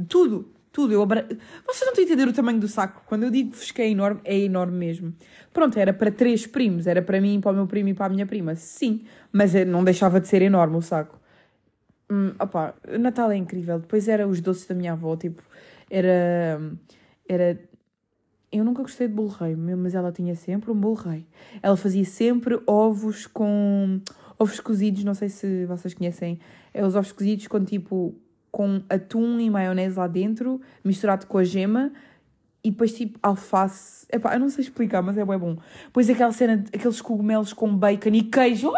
Tudo. 0.08 0.52
Tudo, 0.72 0.92
eu 0.92 1.02
abra... 1.02 1.26
Vocês 1.66 1.82
não 1.82 1.90
estão 1.90 2.04
a 2.04 2.06
entender 2.06 2.28
o 2.28 2.32
tamanho 2.32 2.60
do 2.60 2.68
saco. 2.68 3.02
Quando 3.06 3.24
eu 3.24 3.30
digo-vos 3.30 3.72
que 3.72 3.82
é 3.82 3.88
enorme, 3.88 4.20
é 4.24 4.38
enorme 4.38 4.76
mesmo. 4.76 5.12
Pronto, 5.52 5.76
era 5.78 5.92
para 5.92 6.12
três 6.12 6.46
primos. 6.46 6.86
Era 6.86 7.02
para 7.02 7.20
mim, 7.20 7.40
para 7.40 7.50
o 7.50 7.54
meu 7.54 7.66
primo 7.66 7.88
e 7.88 7.94
para 7.94 8.06
a 8.06 8.08
minha 8.08 8.24
prima. 8.24 8.54
Sim, 8.54 9.04
mas 9.32 9.52
não 9.66 9.82
deixava 9.82 10.20
de 10.20 10.28
ser 10.28 10.42
enorme 10.42 10.76
o 10.76 10.82
saco. 10.82 11.18
Hum, 12.08 12.32
opá, 12.38 12.74
Natal 13.00 13.32
é 13.32 13.36
incrível. 13.36 13.80
Depois 13.80 14.06
era 14.06 14.28
os 14.28 14.40
doces 14.40 14.66
da 14.66 14.74
minha 14.74 14.92
avó, 14.92 15.16
tipo... 15.16 15.42
Era... 15.90 16.60
Era... 17.28 17.58
Eu 18.52 18.64
nunca 18.64 18.82
gostei 18.82 19.08
de 19.08 19.14
bolo 19.14 19.28
rei, 19.28 19.54
mas 19.56 19.94
ela 19.94 20.12
tinha 20.12 20.34
sempre 20.34 20.70
um 20.70 20.74
bolo 20.74 20.94
rei. 20.94 21.26
Ela 21.60 21.76
fazia 21.76 22.04
sempre 22.04 22.60
ovos 22.64 23.26
com... 23.26 24.00
Ovos 24.38 24.60
cozidos, 24.60 25.02
não 25.04 25.14
sei 25.14 25.28
se 25.28 25.66
vocês 25.66 25.94
conhecem. 25.94 26.38
É 26.72 26.84
os 26.84 26.94
ovos 26.94 27.10
cozidos 27.10 27.48
com 27.48 27.62
tipo 27.64 28.14
com 28.50 28.82
atum 28.88 29.38
e 29.40 29.48
maionese 29.48 29.98
lá 29.98 30.06
dentro, 30.06 30.60
misturado 30.84 31.26
com 31.26 31.38
a 31.38 31.44
gema, 31.44 31.92
e 32.62 32.70
depois 32.70 32.92
tipo 32.92 33.18
alface. 33.22 34.06
Epá, 34.12 34.34
eu 34.34 34.40
não 34.40 34.48
sei 34.48 34.64
explicar, 34.64 35.02
mas 35.02 35.16
é 35.16 35.24
bem 35.24 35.38
bom. 35.38 35.56
Depois 35.84 36.10
aquela 36.10 36.32
cena, 36.32 36.64
aqueles 36.74 37.00
cogumelos 37.00 37.52
com 37.52 37.74
bacon 37.74 38.10
e 38.10 38.22
queijo. 38.22 38.72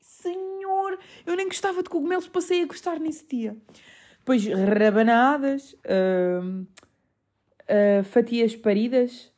Senhor! 0.00 0.98
Eu 1.24 1.36
nem 1.36 1.46
gostava 1.46 1.82
de 1.82 1.88
cogumelos, 1.88 2.28
passei 2.28 2.62
a 2.62 2.66
gostar 2.66 2.98
nesse 2.98 3.26
dia. 3.26 3.56
Depois 4.18 4.46
rabanadas, 4.46 5.72
uh, 5.72 6.66
uh, 7.68 8.04
fatias 8.04 8.54
paridas. 8.54 9.32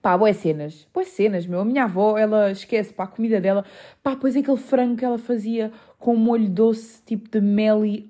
Pá, 0.00 0.16
boas 0.16 0.36
cenas. 0.36 0.86
Boas 0.94 1.08
cenas, 1.08 1.46
meu. 1.46 1.60
A 1.60 1.64
minha 1.64 1.84
avó, 1.84 2.16
ela 2.16 2.52
esquece, 2.52 2.94
pá, 2.94 3.04
a 3.04 3.08
comida 3.08 3.40
dela. 3.40 3.64
Pá, 4.00 4.14
depois 4.14 4.36
aquele 4.36 4.56
frango 4.56 4.96
que 4.96 5.04
ela 5.04 5.18
fazia 5.18 5.72
com 5.98 6.14
molho 6.14 6.48
doce, 6.48 7.02
tipo 7.02 7.28
de 7.28 7.40
mel 7.40 7.84
e 7.84 8.08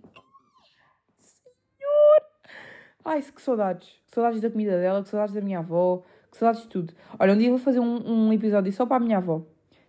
Ai, 3.09 3.23
que 3.23 3.40
saudades. 3.40 3.88
Que 4.07 4.14
saudades 4.14 4.38
da 4.42 4.51
comida 4.51 4.79
dela, 4.79 5.03
que 5.03 5.09
saudades 5.09 5.35
da 5.35 5.40
minha 5.40 5.61
avó, 5.61 6.03
que 6.31 6.37
saudades 6.37 6.61
de 6.61 6.68
tudo. 6.68 6.92
Olha, 7.18 7.33
um 7.33 7.38
dia 7.38 7.49
vou 7.49 7.59
fazer 7.59 7.81
um, 7.81 8.07
um 8.07 8.31
episódio 8.35 8.71
só 8.71 8.85
para 8.85 8.99
a 8.99 9.01
minha 9.01 9.16
avó. 9.16 9.40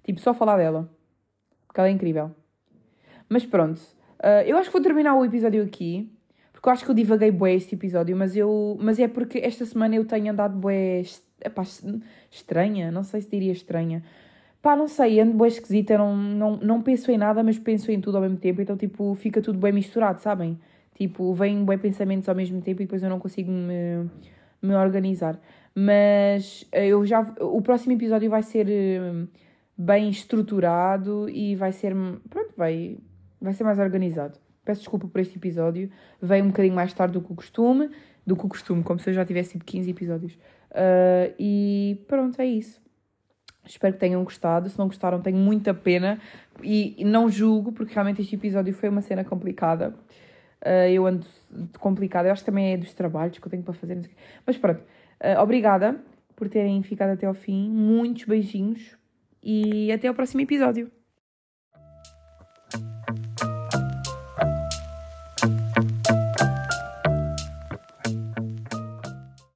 Tipo, 0.05 0.21
só 0.21 0.33
falar 0.33 0.55
dela. 0.55 0.89
Porque 1.67 1.81
ela 1.81 1.89
é 1.89 1.91
incrível. 1.91 2.31
Mas 3.27 3.45
pronto. 3.45 3.81
Uh, 4.23 4.43
eu 4.45 4.57
acho 4.57 4.69
que 4.69 4.73
vou 4.73 4.81
terminar 4.81 5.15
o 5.15 5.25
episódio 5.25 5.61
aqui. 5.61 6.09
Porque 6.53 6.69
eu 6.69 6.71
acho 6.71 6.85
que 6.85 6.91
eu 6.91 6.95
divaguei 6.95 7.29
bué 7.29 7.55
este 7.55 7.75
episódio. 7.75 8.15
Mas, 8.15 8.37
eu, 8.37 8.77
mas 8.79 8.97
é 8.99 9.07
porque 9.09 9.39
esta 9.39 9.65
semana 9.65 9.97
eu 9.97 10.05
tenho 10.05 10.31
andado 10.31 10.57
bué... 10.57 11.03
Epá, 11.43 11.63
estranha. 12.31 12.89
Não 12.89 13.03
sei 13.03 13.21
se 13.21 13.29
diria 13.29 13.51
estranha. 13.51 14.01
Pá, 14.61 14.77
não 14.77 14.87
sei. 14.87 15.19
Ando 15.19 15.33
bué 15.33 15.49
esquisita. 15.49 15.97
Não, 15.97 16.15
não, 16.15 16.55
não 16.55 16.81
penso 16.81 17.11
em 17.11 17.17
nada, 17.17 17.43
mas 17.43 17.59
penso 17.59 17.91
em 17.91 17.99
tudo 17.99 18.15
ao 18.15 18.21
mesmo 18.23 18.37
tempo. 18.37 18.61
Então, 18.61 18.77
tipo, 18.77 19.13
fica 19.15 19.41
tudo 19.41 19.59
bem 19.59 19.73
misturado, 19.73 20.21
sabem? 20.21 20.57
Tipo, 20.99 21.33
vêm 21.33 21.63
bem 21.63 21.77
pensamentos 21.77 22.27
ao 22.27 22.35
mesmo 22.35 22.61
tempo 22.61 22.81
e 22.81 22.85
depois 22.85 23.01
eu 23.01 23.09
não 23.09 23.19
consigo 23.19 23.49
me, 23.49 24.09
me 24.61 24.75
organizar. 24.75 25.39
Mas 25.73 26.67
eh, 26.73 26.87
eu 26.87 27.05
já. 27.05 27.21
O 27.39 27.61
próximo 27.61 27.93
episódio 27.93 28.29
vai 28.29 28.43
ser 28.43 28.67
eh, 28.69 29.25
bem 29.77 30.09
estruturado 30.09 31.29
e 31.29 31.55
vai 31.55 31.71
ser. 31.71 31.95
Pronto, 32.29 32.53
vai, 32.57 32.97
vai 33.39 33.53
ser 33.53 33.63
mais 33.63 33.79
organizado. 33.79 34.37
Peço 34.65 34.81
desculpa 34.81 35.07
por 35.07 35.21
este 35.21 35.37
episódio. 35.37 35.89
Veio 36.21 36.43
um 36.43 36.47
bocadinho 36.47 36.75
mais 36.75 36.93
tarde 36.93 37.13
do 37.13 37.21
que 37.21 37.31
o 37.31 37.35
costume. 37.35 37.89
Do 38.27 38.35
que 38.35 38.45
o 38.45 38.49
costume, 38.49 38.83
como 38.83 38.99
se 38.99 39.09
eu 39.09 39.13
já 39.13 39.23
tivesse 39.23 39.51
sido 39.51 39.63
15 39.63 39.89
episódios. 39.89 40.33
Uh, 40.33 41.33
e 41.39 42.03
pronto, 42.09 42.41
é 42.41 42.45
isso. 42.45 42.81
Espero 43.65 43.93
que 43.93 43.99
tenham 44.01 44.21
gostado. 44.21 44.67
Se 44.67 44.77
não 44.77 44.87
gostaram, 44.87 45.21
tenho 45.21 45.37
muita 45.37 45.73
pena. 45.73 46.19
E 46.61 47.01
não 47.05 47.29
julgo, 47.29 47.71
porque 47.71 47.93
realmente 47.93 48.21
este 48.21 48.35
episódio 48.35 48.73
foi 48.73 48.89
uma 48.89 49.01
cena 49.01 49.23
complicada. 49.23 49.95
Uh, 50.65 50.89
eu 50.91 51.05
ando 51.05 51.25
complicada. 51.79 52.27
Eu 52.27 52.33
acho 52.33 52.41
que 52.41 52.45
também 52.45 52.73
é 52.73 52.77
dos 52.77 52.93
trabalhos 52.93 53.37
que 53.37 53.45
eu 53.45 53.49
tenho 53.49 53.63
para 53.63 53.73
fazer. 53.73 54.09
Mas 54.45 54.57
pronto. 54.57 54.81
Uh, 55.21 55.39
obrigada 55.41 55.95
por 56.35 56.49
terem 56.49 56.81
ficado 56.83 57.11
até 57.11 57.25
ao 57.25 57.33
fim. 57.33 57.69
Muitos 57.69 58.25
beijinhos 58.25 58.97
e 59.43 59.91
até 59.91 60.07
ao 60.07 60.13
próximo 60.13 60.41
episódio. 60.41 60.91